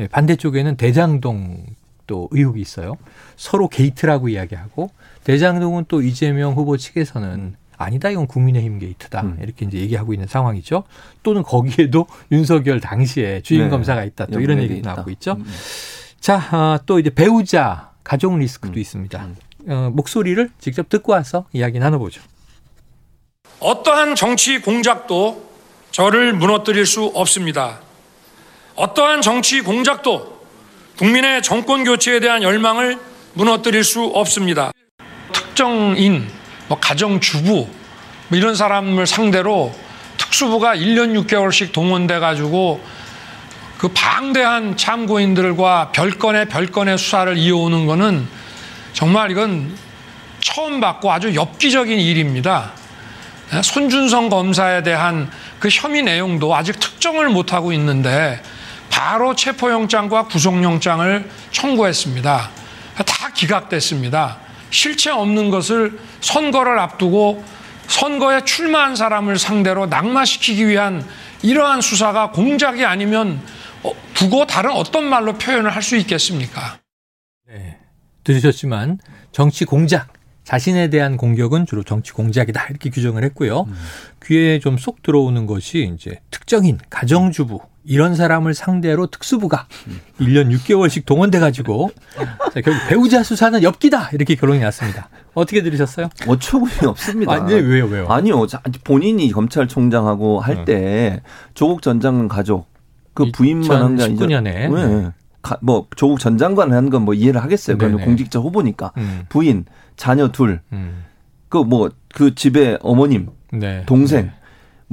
예, 0.00 0.08
반대쪽에는 0.08 0.76
대장동 0.76 1.66
또 2.06 2.28
의혹이 2.32 2.60
있어요. 2.60 2.96
서로 3.36 3.68
게이트라고 3.68 4.28
이야기하고 4.28 4.90
대장동은 5.24 5.86
또 5.88 6.02
이재명 6.02 6.54
후보 6.54 6.76
측에서는 6.76 7.56
아니다 7.76 8.08
이건 8.08 8.26
국민의힘 8.26 8.78
게이트다 8.78 9.22
음. 9.22 9.38
이렇게 9.42 9.66
이제 9.66 9.78
얘기하고 9.78 10.12
있는 10.12 10.26
상황이죠. 10.26 10.84
또는 11.22 11.42
거기에도 11.42 12.06
윤석열 12.30 12.80
당시에 12.80 13.40
주임 13.42 13.62
네. 13.62 13.68
검사가 13.68 14.04
있다 14.04 14.26
또 14.26 14.40
이런 14.40 14.60
있다. 14.60 14.94
나오고 14.94 15.10
있죠. 15.12 15.32
음. 15.32 15.44
자, 16.20 16.36
아, 16.52 16.78
또 16.86 16.98
이제 16.98 17.10
배우자 17.10 17.93
가족 18.04 18.38
리스크도 18.38 18.74
음. 18.74 18.78
있습니다. 18.78 19.28
어, 19.68 19.90
목소리를 19.92 20.50
직접 20.60 20.88
듣고 20.88 21.12
와서 21.12 21.46
이야기 21.52 21.78
나눠보죠. 21.78 22.20
어떠한 23.60 24.14
정치 24.14 24.60
공작도 24.60 25.50
저를 25.90 26.34
무너뜨릴 26.34 26.86
수 26.86 27.04
없습니다. 27.14 27.80
어떠한 28.76 29.22
정치 29.22 29.62
공작도 29.62 30.34
국민의 30.98 31.42
정권 31.42 31.84
교체에 31.84 32.20
대한 32.20 32.42
열망을 32.42 32.98
무너뜨릴 33.32 33.82
수 33.82 34.04
없습니다. 34.04 34.72
특정인, 35.32 36.28
뭐 36.68 36.78
가정주부 36.78 37.52
뭐 38.28 38.38
이런 38.38 38.54
사람을 38.54 39.06
상대로 39.06 39.72
특수부가 40.18 40.76
1년 40.76 41.26
6개월씩 41.26 41.72
동원돼 41.72 42.18
가지고 42.18 42.80
그 43.78 43.88
방대한 43.88 44.76
참고인들과 44.76 45.90
별건의 45.92 46.48
별건의 46.48 46.98
수사를 46.98 47.36
이어오는 47.36 47.86
것은 47.86 48.26
정말 48.92 49.30
이건 49.30 49.76
처음 50.40 50.80
봤고 50.80 51.10
아주 51.10 51.34
엽기적인 51.34 51.98
일입니다. 51.98 52.72
예, 53.52 53.62
손준성 53.62 54.28
검사에 54.28 54.82
대한 54.82 55.30
그 55.58 55.68
혐의 55.68 56.02
내용도 56.02 56.54
아직 56.54 56.78
특정을 56.78 57.28
못하고 57.28 57.72
있는데 57.72 58.42
바로 58.90 59.34
체포영장과 59.34 60.26
구속영장을 60.26 61.28
청구했습니다. 61.50 62.50
다 63.04 63.28
기각됐습니다. 63.34 64.38
실체 64.70 65.10
없는 65.10 65.50
것을 65.50 65.98
선거를 66.20 66.78
앞두고 66.78 67.44
선거에 67.86 68.44
출마한 68.44 68.96
사람을 68.96 69.38
상대로 69.38 69.86
낙마시키기 69.86 70.66
위한 70.66 71.04
이러한 71.42 71.80
수사가 71.80 72.30
공작이 72.30 72.84
아니면 72.84 73.40
어, 73.84 73.92
두고 74.14 74.46
다른 74.46 74.70
어떤 74.72 75.04
말로 75.04 75.34
표현을 75.34 75.70
할 75.70 75.82
수 75.82 75.96
있겠습니까? 75.96 76.78
네. 77.48 77.78
들으셨지만 78.24 78.98
정치 79.32 79.64
공작 79.64 80.08
자신에 80.44 80.88
대한 80.88 81.16
공격은 81.16 81.66
주로 81.66 81.82
정치 81.82 82.12
공작이다 82.12 82.66
이렇게 82.68 82.90
규정을 82.90 83.22
했고요. 83.24 83.66
귀에 84.24 84.58
좀 84.60 84.76
쏙 84.78 85.02
들어오는 85.02 85.46
것이 85.46 85.90
이제 85.94 86.20
특정인 86.30 86.78
가정주부 86.90 87.60
이런 87.86 88.14
사람을 88.14 88.54
상대로 88.54 89.06
특수부가 89.06 89.66
1년 90.20 90.50
6개월씩 90.56 91.04
동원돼 91.04 91.38
가지고 91.38 91.90
자, 92.16 92.60
결국 92.62 92.80
배우자 92.88 93.22
수사는 93.22 93.62
엽기다 93.62 94.10
이렇게 94.12 94.34
결론이 94.36 94.60
났습니다. 94.60 95.10
어떻게 95.34 95.62
들으셨어요? 95.62 96.08
어처구니 96.26 96.86
없습니다. 96.86 97.32
아, 97.32 97.44
네, 97.46 97.54
왜요, 97.56 97.86
왜요? 97.86 98.06
아니요. 98.08 98.46
자, 98.46 98.62
본인이 98.84 99.30
검찰총장하고 99.32 100.40
할때 100.40 101.22
조국 101.52 101.82
전 101.82 102.00
장관 102.00 102.28
가족 102.28 102.66
그 103.14 103.30
부인만 103.32 103.82
한 103.82 103.96
게 103.96 104.02
아니죠. 104.04 104.26
2019년에. 104.26 104.42
네. 104.74 105.10
가- 105.42 105.58
뭐 105.60 105.86
조국 105.96 106.18
전 106.20 106.36
장관을 106.38 106.76
한건 106.76 107.02
뭐 107.02 107.14
이해를 107.14 107.42
하겠어요. 107.42 107.76
그건 107.78 107.92
네네. 107.96 108.04
공직자 108.06 108.38
후보니까 108.40 108.92
음, 108.96 109.22
부인, 109.28 109.64
자녀 109.96 110.28
둘, 110.32 110.60
음, 110.72 111.04
그뭐그 111.48 112.34
집에 112.34 112.78
어머님, 112.82 113.28
네. 113.52 113.82
동생 113.86 114.30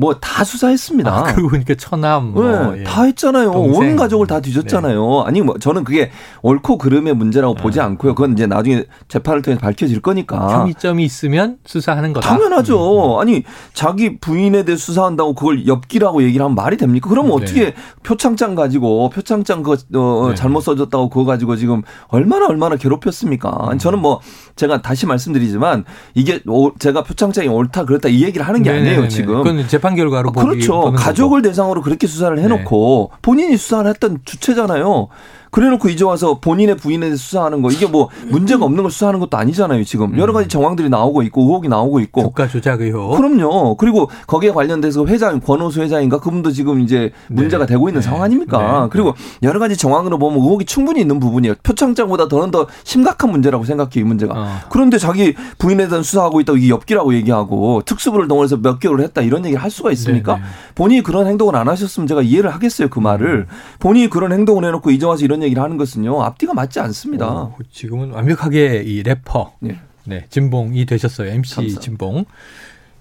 뭐 0.02 0.14
다 0.20 0.44
수사했습니다. 0.44 1.12
아, 1.16 1.24
그러고 1.24 1.50
보니까 1.50 1.76
처남 1.76 2.32
뭐, 2.34 2.44
네, 2.74 2.80
예. 2.80 2.84
다 2.84 3.04
했잖아요. 3.04 3.52
동생. 3.52 3.82
네. 3.82 3.90
온 3.92 3.96
가족을 3.96 4.28
다 4.28 4.40
뒤졌잖아요. 4.40 5.24
아니 5.26 5.42
뭐 5.42 5.58
저는 5.60 5.84
그게 5.84 6.10
옳고 6.42 6.78
그름의 6.80 7.14
문제라고 7.16 7.54
보지 7.54 7.80
아. 7.80 7.86
않고요. 7.86 8.16
그건 8.16 8.34
이제 8.34 8.48
나중에 8.48 8.86
재판을 9.08 9.42
통해서 9.42 9.62
밝혀질 9.62 10.02
거니까. 10.02 10.60
혐의점이 10.62 11.04
있으면 11.04 11.58
수사하는 11.66 12.14
거다. 12.14 12.28
당연하죠. 12.28 13.20
아니 13.22 13.44
자기 13.74 14.18
부인에 14.20 14.64
대해 14.64 14.76
수사한다고 14.76 15.34
그걸 15.36 15.68
엽기라고 15.68 16.24
얘기를 16.24 16.44
하면 16.44 16.56
말이 16.56 16.78
됩니까? 16.78 17.08
그러면 17.10 17.38
네. 17.38 17.44
어떻게 17.44 17.74
표창장 18.04 18.56
가지고 18.56 19.10
표창장 19.10 19.64
그거 19.64 19.78
어, 20.00 20.30
네. 20.30 20.36
잘못 20.36 20.62
써줬다고 20.62 21.10
그거 21.10 21.26
가지고 21.26 21.56
지금 21.56 21.82
얼마나 22.08 22.48
얼마나 22.48 22.76
괴롭혔습니까? 22.76 23.56
아니 23.70 23.80
저는 23.80 24.00
뭐 24.00 24.20
제가 24.56 24.82
다시 24.82 25.06
말씀드리지만 25.06 25.86
이게 26.16 26.42
오- 26.48 26.74
제가 26.78 27.04
표창장이 27.04 27.48
옳다 27.48 27.86
그렇다 27.86 28.10
이 28.10 28.24
얘기를 28.24 28.48
하는 28.48 28.64
게 28.64 28.70
아니에요. 28.72 29.08
지금. 29.08 29.44
그건 29.44 29.68
재판 29.68 29.91
결과로 29.96 30.30
어, 30.30 30.32
보기 30.32 30.46
그렇죠. 30.66 30.92
가족을 30.94 31.42
대상으로 31.42 31.82
그렇게 31.82 32.08
수사를 32.08 32.38
해놓고 32.40 33.12
본인이 33.22 33.58
수사를 33.58 33.90
했던 33.90 34.20
주체잖아요. 34.26 35.08
그래놓고 35.52 35.90
이제 35.90 36.04
와서 36.04 36.40
본인의 36.40 36.78
부인에 36.78 37.08
대해 37.08 37.16
수사하는 37.16 37.62
거 37.62 37.70
이게 37.70 37.86
뭐 37.86 38.10
문제가 38.30 38.66
없는 38.66 38.84
걸 38.84 38.92
수사하는 38.92 39.20
것도 39.20 39.38
아니잖아요. 39.38 39.84
지금 39.84 40.18
여러 40.18 40.34
가지 40.34 40.48
정황들이 40.48 40.90
나오고 40.90 41.22
있고 41.24 41.42
의혹이 41.44 41.68
나오고 41.68 42.00
있고. 42.00 42.24
국가 42.24 42.48
조작 42.48 42.82
의혹. 42.82 43.18
그럼요. 43.18 43.76
그리고 43.76 44.10
거기에 44.28 44.52
관련돼서 44.52 45.06
회장 45.06 45.40
권오수 45.42 45.82
회장인가 45.82 46.20
그분도 46.20 46.52
지금 46.52 46.80
이제 46.80 47.12
문제가 47.28 47.66
되고 47.66 47.88
있는 47.90 48.02
네. 48.02 48.06
상황 48.06 48.24
아닙니까? 48.24 48.84
네. 48.84 48.88
그리고 48.92 49.14
여러 49.44 49.60
가지 49.60 49.76
정황으로 49.76 50.18
보면 50.18 50.40
의혹이 50.40 50.66
충분히 50.66 51.02
있는 51.02 51.20
부분이에요. 51.20 51.56
표창장보다 51.64 52.30
더는 52.30 52.52
더 52.52 52.68
심각한 52.84 53.32
문제라고 53.32 53.66
생각해요, 53.66 54.02
이 54.02 54.04
문제가. 54.04 54.34
어. 54.36 54.48
그런데 54.70 54.98
자기 54.98 55.34
부인에 55.58 55.90
대한 55.90 56.04
수사하고 56.04 56.40
있다고 56.40 56.58
이게 56.58 56.70
엽기라고 56.70 57.14
얘기하고 57.16 57.82
특수부를 57.86 58.28
동원해서 58.30 58.58
몇 58.58 58.80
개월을 58.80 59.04
했다 59.04 59.22
이런 59.22 59.44
얘기를 59.46 59.62
할 59.62 59.70
수가 59.70 59.92
있습니까? 59.92 60.36
네네. 60.36 60.46
본인이 60.76 61.04
그런 61.04 61.28
행동을 61.28 61.58
안 61.58 61.68
하셨으면 61.68 62.08
제가 62.08 62.22
이해를 62.22 62.50
하겠어요, 62.54 62.90
그 62.90 63.00
말을. 63.00 63.48
본인이 63.80 64.10
그런 64.10 64.32
행동을 64.32 64.64
해놓고 64.66 64.92
이제 64.92 65.06
와서 65.06 65.26
이런 65.26 65.41
얘기를 65.44 65.62
하는 65.62 65.78
것은요, 65.78 66.22
앞뒤가 66.24 66.54
맞지 66.54 66.80
않습니다. 66.80 67.28
오, 67.30 67.54
지금은 67.72 68.12
완벽하게 68.12 68.84
이 68.86 69.04
래퍼, 69.04 69.54
네. 69.60 69.80
네, 70.06 70.26
진봉이 70.30 70.86
되셨어요. 70.86 71.30
MC 71.32 71.56
감사합니다. 71.56 71.82
진봉. 71.82 72.26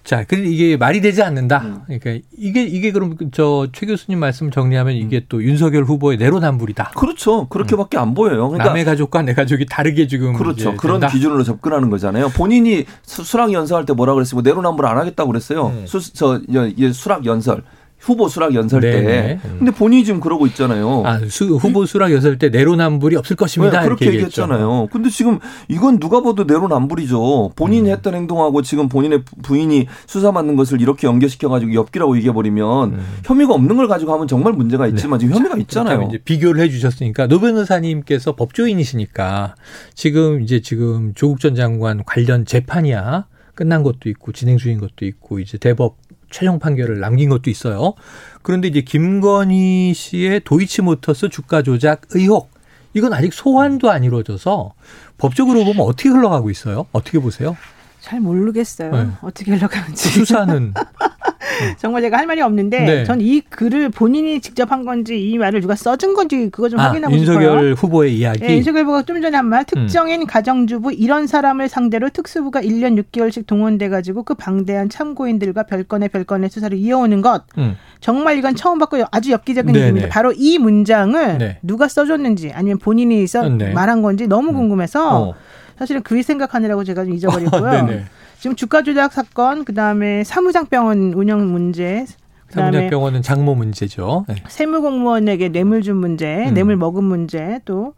자, 0.03 0.25
근데 0.25 0.49
이게 0.49 0.79
말이 0.79 1.03
되지 1.03 1.23
않는다. 1.23 1.59
음. 1.59 1.81
그러니까 1.87 2.27
이게 2.37 2.63
이게 2.65 2.91
그럼 2.91 3.17
저 3.33 3.67
최 3.73 3.85
교수님 3.87 4.19
말씀 4.19 4.51
정리하면 4.51 4.95
이게 4.95 5.27
또 5.29 5.45
윤석열 5.45 5.85
후보의 5.85 6.17
내로남불이다. 6.17 6.93
그렇죠. 6.97 7.47
그렇게밖에 7.49 7.99
안 7.99 8.15
보여요. 8.15 8.49
그러니까 8.49 8.65
남의 8.65 8.87
가족과 8.87 9.23
내 9.23 9.35
가족이 9.35 9.67
다르게 9.67 10.07
지금 10.07 10.33
그렇죠. 10.33 10.75
그런 10.77 11.01
된다. 11.01 11.13
기준으로 11.13 11.45
접근하는 11.45 11.91
거잖아요. 11.91 12.31
본인이 12.31 12.87
수- 13.03 13.23
수락 13.25 13.53
연설할 13.53 13.85
때 13.85 13.93
뭐라 13.93 14.15
그랬어요? 14.15 14.37
뭐 14.37 14.43
내로남불 14.43 14.87
안 14.87 14.97
하겠다고 14.97 15.29
그랬어요. 15.31 15.67
음. 15.67 15.87
수, 15.87 16.13
저, 16.15 16.41
여- 16.55 16.67
이 16.67 16.93
수락 16.95 17.27
연설. 17.27 17.63
후보 18.01 18.29
수락 18.29 18.55
연설 18.55 18.81
네네. 18.81 19.03
때. 19.07 19.41
음. 19.45 19.57
근데 19.59 19.71
본인이 19.73 20.05
지금 20.05 20.21
그러고 20.21 20.47
있잖아요. 20.47 21.03
아, 21.05 21.21
수, 21.29 21.45
후보 21.57 21.85
수락 21.85 22.13
여설 22.13 22.39
때 22.39 22.49
내로남불이 22.49 23.15
없을 23.17 23.37
것입니다. 23.37 23.81
네, 23.81 23.85
그렇게 23.87 24.07
얘기했죠. 24.07 24.43
얘기했잖아요. 24.43 24.89
근데 24.91 25.11
지금 25.11 25.39
이건 25.69 25.99
누가 26.01 26.23
봐도 26.23 26.45
내로남불이죠. 26.45 27.53
본인이 27.57 27.89
음. 27.91 27.93
했던 27.93 28.15
행동하고 28.15 28.63
지금 28.63 28.89
본인의 28.89 29.23
부- 29.25 29.37
부인이 29.43 29.87
수사 30.07 30.33
받는 30.33 30.57
것을 30.57 30.81
이렇게 30.81 31.07
연결시켜 31.07 31.49
가지고 31.51 31.75
엽기라고 31.75 32.17
얘기해 32.17 32.33
버리면 32.33 32.93
음. 32.95 33.01
혐의가 33.25 33.53
없는 33.55 33.77
걸 33.77 33.87
가지고 33.87 34.15
하면 34.15 34.27
정말 34.27 34.55
문제가 34.55 34.87
있지만 34.89 35.19
지금 35.19 35.35
혐의가 35.35 35.57
있잖아요. 35.59 36.07
이제 36.09 36.19
비교를 36.25 36.63
해 36.63 36.71
주셨으니까 36.71 37.27
노 37.27 37.39
변호사님께서 37.39 38.35
법조인이시니까 38.35 39.55
지금 39.95 40.41
이제 40.43 40.61
지금 40.61 41.13
조국 41.15 41.41
전 41.41 41.55
장관 41.55 42.03
관련 42.05 42.45
재판이야 42.47 43.27
끝난 43.55 43.83
것도 43.83 44.09
있고 44.09 44.33
진행 44.33 44.57
중인 44.57 44.79
것도 44.79 45.05
있고 45.05 45.39
이제 45.39 45.59
대법 45.59 45.97
최종 46.31 46.59
판결을 46.59 47.01
남긴 47.01 47.29
것도 47.29 47.51
있어요. 47.51 47.95
그런데 48.43 48.69
이제 48.69 48.81
김건희 48.81 49.93
씨의 49.95 50.41
도이치모터스 50.45 51.29
주가 51.29 51.63
조작 51.63 52.03
의혹 52.11 52.51
이건 52.95 53.13
아직 53.13 53.33
소환도 53.33 53.91
안 53.91 54.05
이루어져서 54.05 54.73
법적으로 55.19 55.65
보면 55.65 55.81
어떻게 55.81 56.09
흘러가고 56.09 56.51
있어요? 56.51 56.87
어떻게 56.93 57.19
보세요? 57.19 57.57
잘 58.01 58.21
모르겠어요. 58.21 58.91
네. 58.91 59.07
어떻게 59.23 59.53
흘러가는지. 59.53 60.09
수사는 60.09 60.75
정말 61.79 62.03
제가 62.03 62.17
할 62.17 62.27
말이 62.27 62.41
없는데 62.41 62.81
네. 62.81 63.05
전이 63.05 63.43
글을 63.51 63.91
본인이 63.91 64.41
직접 64.41 64.73
한 64.73 64.85
건지 64.85 65.21
이 65.21 65.37
말을 65.37 65.61
누가 65.61 65.75
써준 65.75 66.15
건지 66.15 66.49
그거 66.51 66.69
좀 66.69 66.81
아, 66.81 66.89
확인하고 66.89 67.15
윤석열 67.15 67.43
싶어요. 67.43 67.73
후보의 67.73 68.17
이야기. 68.17 68.43
예, 68.43 68.57
윤석열 68.57 68.85
후보가 68.85 69.03
좀 69.03 69.21
전에 69.21 69.37
한 69.37 69.47
말, 69.47 69.61
음. 69.61 69.65
특정인 69.67 70.27
가정주부 70.27 70.93
이런 70.93 71.27
사람을 71.27 71.69
상대로 71.69 72.09
특수부가 72.09 72.63
1년 72.63 73.03
6개월씩 73.03 73.47
동원돼 73.47 73.91
가지고 73.91 74.23
그 74.23 74.35
방대한 74.35 74.89
참고인들과 74.89 75.65
별건의 75.65 76.09
별건의 76.09 76.49
수사를 76.49 76.77
이어오는 76.77 77.21
것. 77.21 77.45
음. 77.59 77.77
정말 78.01 78.39
이건 78.39 78.55
처음 78.55 78.79
봤고 78.79 79.05
아주 79.11 79.31
엽기적인 79.33 79.73
네네. 79.73 79.87
얘기입니다. 79.87 80.09
바로 80.09 80.33
이 80.35 80.59
문장을 80.59 81.39
네. 81.39 81.59
누가 81.63 81.89
써줬는지 81.89 82.53
아니면 82.55 82.79
본인이 82.79 83.27
써 83.27 83.47
네. 83.47 83.73
말한 83.73 84.01
건지 84.01 84.27
너무 84.27 84.55
궁금해서 84.55 85.23
어. 85.29 85.35
사실은 85.81 86.03
그 86.03 86.23
생각하느라고 86.23 86.85
제가 86.85 87.05
좀 87.07 87.15
잊어버렸고요. 87.15 87.71
네네. 87.71 88.05
지금 88.39 88.55
주가 88.55 88.83
조작 88.83 89.15
사건, 89.15 89.65
그 89.65 89.73
다음에 89.73 90.25
사무장병원 90.25 91.15
운영 91.15 91.51
문제, 91.51 92.05
그다음에 92.49 92.71
사무장병원은 92.73 93.23
장모 93.23 93.55
문제죠. 93.55 94.27
네. 94.29 94.35
세무공무원에게 94.47 95.49
뇌물 95.49 95.81
준 95.81 95.97
문제, 95.97 96.45
음. 96.49 96.53
뇌물 96.55 96.77
먹은 96.77 97.03
문제, 97.03 97.61
또 97.65 97.95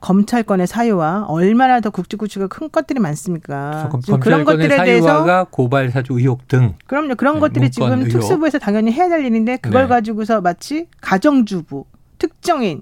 검찰권의 0.00 0.66
사유와 0.68 1.26
얼마나 1.28 1.80
더 1.80 1.90
굵직굵직하고 1.90 2.48
큰 2.48 2.70
것들이 2.70 2.98
많습니까? 2.98 3.90
검- 3.92 4.00
지금 4.00 4.20
그런 4.20 4.44
것들에 4.46 4.82
대해서 4.82 5.44
고발 5.50 5.90
사주 5.90 6.14
의혹 6.14 6.48
등 6.48 6.76
그럼요. 6.86 7.16
그런 7.16 7.34
네, 7.34 7.40
것들이 7.40 7.70
지금 7.70 7.92
의혹. 7.98 8.08
특수부에서 8.08 8.58
당연히 8.58 8.90
해야 8.92 9.10
될 9.10 9.22
일인데 9.26 9.58
그걸 9.58 9.82
네. 9.82 9.88
가지고서 9.88 10.40
마치 10.40 10.86
가정주부, 11.02 11.84
특정인 12.16 12.80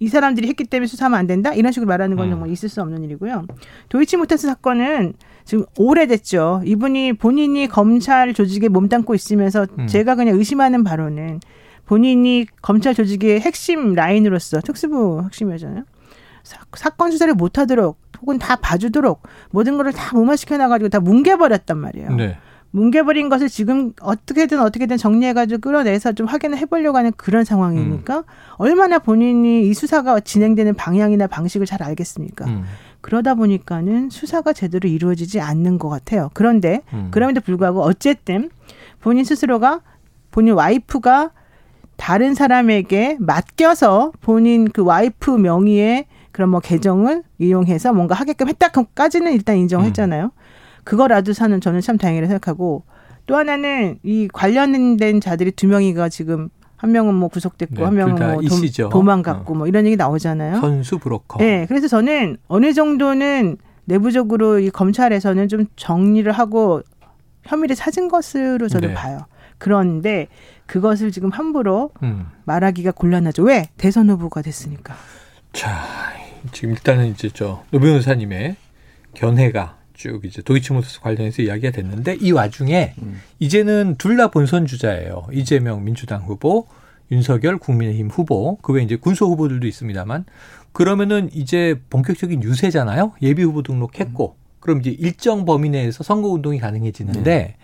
이 0.00 0.08
사람들이 0.08 0.48
했기 0.48 0.64
때문에 0.64 0.86
수사하면 0.86 1.18
안 1.18 1.26
된다 1.26 1.52
이런 1.52 1.72
식으로 1.72 1.86
말하는 1.86 2.16
건 2.16 2.26
음. 2.26 2.30
정말 2.30 2.50
있을 2.50 2.68
수 2.70 2.80
없는 2.80 3.04
일이고요. 3.04 3.46
도이치모터스 3.90 4.46
사건은 4.46 5.12
지금 5.44 5.66
오래됐죠. 5.78 6.62
이분이 6.64 7.14
본인이 7.14 7.68
검찰 7.68 8.32
조직에 8.32 8.68
몸담고 8.68 9.14
있으면서 9.14 9.66
음. 9.78 9.86
제가 9.86 10.14
그냥 10.14 10.36
의심하는 10.38 10.84
바로는 10.84 11.40
본인이 11.84 12.46
검찰 12.62 12.94
조직의 12.94 13.40
핵심 13.40 13.94
라인으로서 13.94 14.60
특수부 14.62 15.22
핵심이잖아요. 15.26 15.84
사, 16.44 16.90
건 16.90 17.10
수사를 17.10 17.32
못하도록 17.34 17.98
혹은 18.22 18.38
다 18.38 18.56
봐주도록 18.56 19.22
모든 19.50 19.76
거를 19.76 19.92
다 19.92 20.16
무마시켜 20.16 20.56
놔가지고 20.56 20.88
다 20.88 21.00
뭉개버렸단 21.00 21.76
말이에요. 21.76 22.14
네. 22.14 22.38
뭉개버린 22.72 23.28
것을 23.28 23.48
지금 23.48 23.92
어떻게든 24.00 24.60
어떻게든 24.60 24.96
정리해가지고 24.96 25.60
끌어내서 25.60 26.12
좀 26.12 26.26
확인을 26.26 26.58
해보려고 26.58 26.98
하는 26.98 27.12
그런 27.16 27.44
상황이니까 27.44 28.18
음. 28.18 28.22
얼마나 28.56 28.98
본인이 28.98 29.66
이 29.66 29.74
수사가 29.74 30.20
진행되는 30.20 30.74
방향이나 30.74 31.26
방식을 31.26 31.66
잘 31.66 31.82
알겠습니까? 31.82 32.46
음. 32.46 32.64
그러다 33.00 33.34
보니까는 33.34 34.10
수사가 34.10 34.52
제대로 34.52 34.88
이루어지지 34.88 35.40
않는 35.40 35.78
것 35.78 35.88
같아요. 35.88 36.30
그런데 36.34 36.82
음. 36.92 37.08
그럼에도 37.10 37.40
불구하고 37.40 37.82
어쨌든 37.82 38.50
본인 39.00 39.24
스스로가 39.24 39.80
본인 40.30 40.54
와이프가 40.54 41.30
다른 41.96 42.34
사람에게 42.34 43.16
맡겨서 43.18 44.12
본인 44.20 44.70
그 44.70 44.82
와이프 44.82 45.30
명의의 45.30 46.06
그런 46.32 46.50
뭐 46.50 46.60
계정을 46.60 47.24
이용해서 47.38 47.92
뭔가 47.92 48.14
하게끔 48.14 48.48
했다까지는 48.48 49.32
일단 49.32 49.56
인정했잖아요. 49.56 50.30
그거라도 50.84 51.32
사는 51.32 51.60
저는 51.60 51.80
참 51.80 51.96
다행이라 51.98 52.26
생각하고 52.26 52.84
또 53.26 53.36
하나는 53.36 53.98
이 54.02 54.28
관련된 54.32 55.20
자들이 55.20 55.52
두 55.52 55.66
명이가 55.66 56.08
지금 56.08 56.48
한 56.76 56.92
명은 56.92 57.14
뭐 57.14 57.28
구속됐고 57.28 57.74
네, 57.76 57.84
한 57.84 57.94
명은 57.94 58.14
뭐. 58.14 58.40
도, 58.90 59.02
망갔고뭐 59.02 59.66
이런 59.66 59.84
얘기 59.86 59.96
나오잖아요. 59.96 60.60
선수 60.60 60.98
브로커. 60.98 61.38
네, 61.38 61.66
그래서 61.66 61.88
저는 61.88 62.38
어느 62.48 62.72
정도는 62.72 63.58
내부적으로 63.84 64.58
이 64.58 64.70
검찰에서는 64.70 65.48
좀 65.48 65.66
정리를 65.76 66.30
하고 66.32 66.82
혐의를 67.44 67.76
찾은 67.76 68.08
것으로 68.08 68.68
저는 68.68 68.88
네. 68.88 68.94
봐요. 68.94 69.26
그런데 69.58 70.28
그것을 70.66 71.10
지금 71.10 71.30
함부로 71.30 71.90
음. 72.02 72.26
말하기가 72.44 72.92
곤란하죠. 72.92 73.42
왜? 73.42 73.68
대선 73.76 74.08
후보가 74.08 74.40
됐으니까. 74.42 74.94
자, 75.52 75.82
지금 76.52 76.70
일단은 76.70 77.08
이제 77.08 77.28
저 77.28 77.62
노 77.72 77.80
변호사님의 77.80 78.56
견해가 79.14 79.76
쭉 80.00 80.24
이제 80.24 80.40
도이치모터스 80.40 81.00
관련해서 81.02 81.42
이야기가 81.42 81.72
됐는데 81.72 82.16
이 82.22 82.32
와중에 82.32 82.94
음. 83.02 83.20
이제는 83.38 83.96
둘 83.98 84.16
다 84.16 84.28
본선 84.28 84.64
주자예요. 84.64 85.26
이재명 85.30 85.84
민주당 85.84 86.22
후보, 86.22 86.66
윤석열 87.10 87.58
국민의힘 87.58 88.08
후보, 88.08 88.56
그 88.62 88.72
외에 88.72 88.82
이제 88.82 88.96
군소 88.96 89.26
후보들도 89.26 89.66
있습니다만 89.66 90.24
그러면은 90.72 91.28
이제 91.34 91.78
본격적인 91.90 92.42
유세잖아요. 92.42 93.12
예비 93.20 93.42
후보 93.42 93.62
등록했고 93.62 94.36
그럼 94.58 94.80
이제 94.80 94.90
일정 94.90 95.44
범위 95.44 95.68
내에서 95.68 96.02
선거 96.02 96.28
운동이 96.28 96.58
가능해지는데 96.60 97.56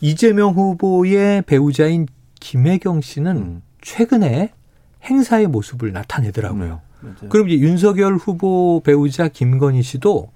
이재명 0.00 0.54
후보의 0.54 1.42
배우자인 1.42 2.06
김혜경 2.40 3.02
씨는 3.02 3.36
음. 3.36 3.62
최근에 3.82 4.50
행사의 5.04 5.46
모습을 5.46 5.92
나타내더라고요. 5.92 6.80
맞아요. 7.00 7.16
그럼 7.28 7.48
이제 7.50 7.62
윤석열 7.62 8.16
후보 8.16 8.80
배우자 8.82 9.28
김건희 9.28 9.82
씨도 9.82 10.30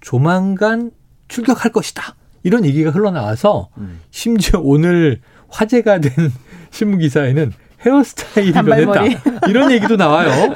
조만간 0.00 0.90
출격할 1.28 1.72
것이다. 1.72 2.14
이런 2.42 2.64
얘기가 2.64 2.90
흘러나와서 2.90 3.68
음. 3.78 4.00
심지어 4.10 4.60
오늘 4.62 5.20
화제가 5.48 5.98
된 6.00 6.10
신문 6.70 6.98
기사에는 7.00 7.52
헤어스타일이. 7.84 8.52
변했다. 8.52 9.48
이런 9.48 9.70
얘기도 9.70 9.96
나와요. 9.96 10.54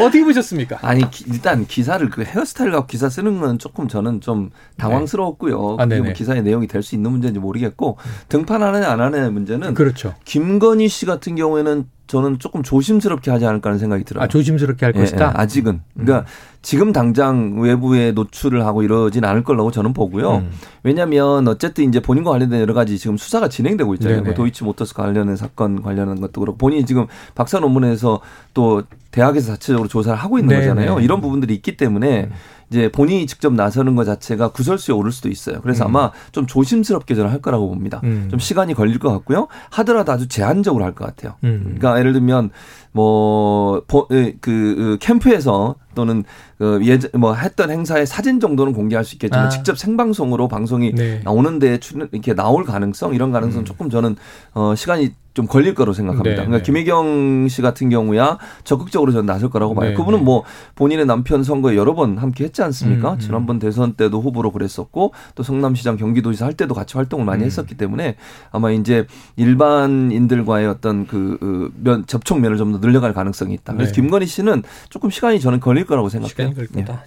어떻게 0.00 0.24
보셨습니까? 0.24 0.78
아니 0.82 1.08
기- 1.10 1.24
일단 1.28 1.64
기사를 1.66 2.08
그 2.10 2.22
헤어스타일 2.24 2.72
갖고 2.72 2.86
기사 2.88 3.08
쓰는 3.08 3.38
건 3.40 3.58
조금 3.58 3.86
저는 3.86 4.20
좀 4.20 4.50
당황스러웠고요. 4.76 5.76
아, 5.78 5.86
그게. 5.86 6.00
뭐 6.00 6.12
기사의 6.12 6.42
내용이 6.42 6.66
될 6.66 6.82
수 6.82 6.94
있는 6.96 7.10
문제인지 7.12 7.38
모르겠고 7.38 7.98
등판하느냐 8.28 8.88
안 8.90 9.00
하느냐의 9.00 9.30
문제는 9.30 9.74
그렇죠. 9.74 10.14
김건희 10.24 10.88
씨 10.88 11.06
같은 11.06 11.36
경우에는 11.36 11.84
저는 12.10 12.40
조금 12.40 12.64
조심스럽게 12.64 13.30
하지 13.30 13.46
않을까 13.46 13.70
하는 13.70 13.78
생각이 13.78 14.02
들어요. 14.02 14.24
아, 14.24 14.26
조심스럽게 14.26 14.84
할 14.84 14.92
예, 14.96 15.00
것이다. 15.00 15.26
예, 15.26 15.40
아직은. 15.40 15.80
그러니까 15.94 16.28
지금 16.60 16.92
당장 16.92 17.60
외부에 17.60 18.10
노출을 18.10 18.66
하고 18.66 18.82
이러진 18.82 19.24
않을 19.24 19.44
거라고 19.44 19.70
저는 19.70 19.92
보고요. 19.92 20.38
음. 20.38 20.50
왜냐하면 20.82 21.46
어쨌든 21.46 21.88
이제 21.88 22.00
본인과 22.00 22.32
관련된 22.32 22.60
여러 22.60 22.74
가지 22.74 22.98
지금 22.98 23.16
수사가 23.16 23.48
진행되고 23.48 23.94
있잖아요. 23.94 24.22
네네. 24.22 24.28
그 24.30 24.34
도이치 24.34 24.64
모터스 24.64 24.92
관련된 24.94 25.36
사건 25.36 25.82
관련한 25.82 26.20
것도 26.20 26.40
그렇고 26.40 26.58
본인이 26.58 26.84
지금 26.84 27.06
박사 27.36 27.60
논문에서 27.60 28.20
또 28.54 28.82
대학에서 29.12 29.52
자체적으로 29.52 29.88
조사를 29.88 30.18
하고 30.18 30.40
있는 30.40 30.48
네네. 30.48 30.66
거잖아요. 30.66 30.98
이런 30.98 31.20
부분들이 31.20 31.54
있기 31.54 31.76
때문에 31.76 32.24
음. 32.24 32.30
이제 32.70 32.88
본인이 32.90 33.26
직접 33.26 33.52
나서는 33.52 33.96
것 33.96 34.04
자체가 34.04 34.48
구설수에 34.52 34.94
오를 34.94 35.10
수도 35.10 35.28
있어요. 35.28 35.60
그래서 35.60 35.84
음. 35.84 35.88
아마 35.88 36.12
좀 36.30 36.46
조심스럽게 36.46 37.16
저는 37.16 37.30
할 37.30 37.40
거라고 37.42 37.68
봅니다. 37.68 38.00
음. 38.04 38.28
좀 38.30 38.38
시간이 38.38 38.74
걸릴 38.74 38.98
것 39.00 39.10
같고요. 39.12 39.48
하더라도 39.70 40.12
아주 40.12 40.28
제한적으로 40.28 40.84
할 40.84 40.90
것 40.90 41.06
같아요. 41.06 41.34
음. 41.44 41.60
그러니까 41.64 41.98
예를 41.98 42.12
들면 42.12 42.50
뭐그 42.92 44.36
그, 44.40 44.98
캠프에서 45.00 45.76
또는 45.94 46.24
그 46.58 46.80
예전 46.84 47.10
뭐 47.14 47.34
했던 47.34 47.70
행사의 47.70 48.06
사진 48.06 48.40
정도는 48.40 48.72
공개할 48.72 49.04
수 49.04 49.14
있겠지만 49.14 49.46
아. 49.46 49.48
직접 49.48 49.78
생방송으로 49.78 50.48
방송이 50.48 50.94
네. 50.94 51.20
나오는데 51.24 51.78
출연 51.78 52.08
이렇게 52.12 52.34
나올 52.34 52.64
가능성 52.64 53.14
이런 53.14 53.32
가능성 53.32 53.62
음. 53.62 53.64
조금 53.64 53.90
저는 53.90 54.16
어 54.54 54.74
시간이 54.74 55.10
좀 55.34 55.46
걸릴 55.46 55.74
거라고 55.74 55.92
생각합니다. 55.92 56.30
네, 56.30 56.34
그러니까 56.46 56.56
네. 56.58 56.62
김혜경 56.62 57.48
씨 57.48 57.62
같은 57.62 57.90
경우야 57.90 58.38
적극적으로 58.64 59.12
저는 59.12 59.26
나설 59.26 59.50
거라고 59.50 59.74
봐요. 59.74 59.90
네, 59.90 59.94
그분은 59.94 60.20
네. 60.20 60.24
뭐 60.24 60.44
본인의 60.74 61.06
남편 61.06 61.44
선거에 61.44 61.76
여러 61.76 61.94
번 61.94 62.18
함께 62.18 62.44
했지 62.44 62.62
않습니까? 62.62 63.10
음, 63.10 63.14
음. 63.14 63.18
지난번 63.18 63.58
대선 63.58 63.92
때도 63.92 64.20
후보로 64.20 64.50
그랬었고 64.50 65.12
또 65.34 65.42
성남시장 65.42 65.96
경기도지사 65.96 66.46
할 66.46 66.54
때도 66.54 66.74
같이 66.74 66.96
활동을 66.96 67.24
많이 67.24 67.42
음. 67.42 67.46
했었기 67.46 67.76
때문에 67.76 68.16
아마 68.50 68.70
이제 68.70 69.06
일반인들과의 69.36 70.66
어떤 70.66 71.06
그, 71.06 71.36
그 71.40 71.72
면, 71.76 72.06
접촉면을 72.06 72.56
좀 72.56 72.70
더 72.70 72.78
늘려갈 72.78 73.12
가능성이 73.12 73.54
있다. 73.54 73.72
그래서 73.74 73.92
네. 73.92 74.00
김건희 74.00 74.26
씨는 74.26 74.62
조금 74.90 75.10
시간이 75.10 75.40
저는 75.40 75.58
걸릴 75.58 75.86
거라고 75.86 76.08
생각해요. 76.08 76.30
시간이 76.30 76.54
걸 76.54 76.66
거다. 76.68 77.04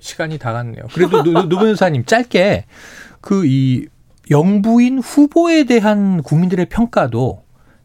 시간이 0.00 0.38
다 0.38 0.52
갔네요. 0.52 0.84
그래도 0.94 1.22
노, 1.22 1.42
노 1.42 1.58
변호사님 1.58 2.06
짧게 2.06 2.64
그이 3.20 3.86
영부인 4.30 5.00
후보에 5.00 5.64
대한 5.64 6.22
국민들의 6.22 6.66
평가도 6.66 7.41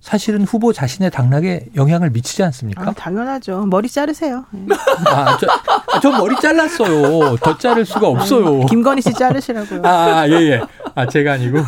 사실은 0.08 0.46
후보 0.46 0.72
자신의 0.72 1.12
당락에 1.12 1.66
영향을 1.76 2.12
미치지 2.12 2.42
않습니까? 2.44 2.82
아, 2.82 2.94
당연하죠. 2.94 3.66
머리 3.66 3.90
자르세요. 3.90 4.46
예. 4.56 4.66
아, 5.06 5.38
저, 5.38 6.00
저 6.02 6.12
머리 6.12 6.34
잘랐어요. 6.40 7.36
더 7.36 7.58
자를 7.58 7.86
수가 7.86 8.08
없어요. 8.08 8.66
김건희 8.68 9.02
씨 9.02 9.12
자르시라고요. 9.12 9.82
아, 9.84 10.20
아, 10.22 10.30
예, 10.30 10.36
예. 10.36 10.62
아, 10.96 11.06
제가 11.06 11.34
아니고 11.34 11.60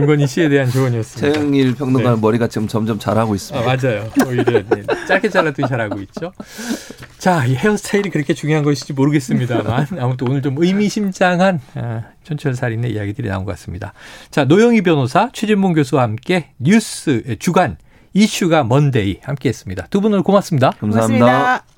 김건희 0.00 0.26
씨에 0.26 0.48
대한 0.48 0.70
조언이었습니다. 0.70 1.32
최영일 1.32 1.74
평론가는 1.74 2.16
네. 2.16 2.20
머리가 2.20 2.46
지금 2.48 2.68
점점 2.68 2.98
자라고 2.98 3.32
아, 3.32 3.34
있습니다. 3.34 3.66
맞아요. 3.76 4.10
오히려 4.26 4.44
네, 4.68 4.82
짧게 5.06 5.28
잘랐더니 5.28 5.68
잘하고 5.68 6.00
있죠. 6.02 6.32
자, 7.18 7.44
이 7.46 7.54
헤어스타일이 7.54 8.10
그렇게 8.10 8.34
중요한 8.34 8.62
것인지 8.64 8.92
모르겠습니다만 8.92 9.86
아무튼 9.98 10.28
오늘 10.28 10.42
좀 10.42 10.54
의미심장한 10.58 11.60
아, 11.74 12.02
촌철살인의 12.24 12.92
이야기들이 12.92 13.28
나온 13.28 13.44
것 13.44 13.52
같습니다. 13.52 13.92
자, 14.30 14.44
노영희 14.44 14.82
변호사, 14.82 15.30
최진봉 15.32 15.72
교수와 15.74 16.02
함께 16.02 16.50
뉴스 16.58 17.36
주간 17.38 17.76
이슈가 18.14 18.64
먼데이 18.64 19.18
함께했습니다. 19.22 19.86
두 19.90 20.00
분 20.00 20.12
오늘 20.12 20.22
고맙습니다. 20.22 20.70
감사합니다. 20.78 21.26
고맙습니다. 21.26 21.77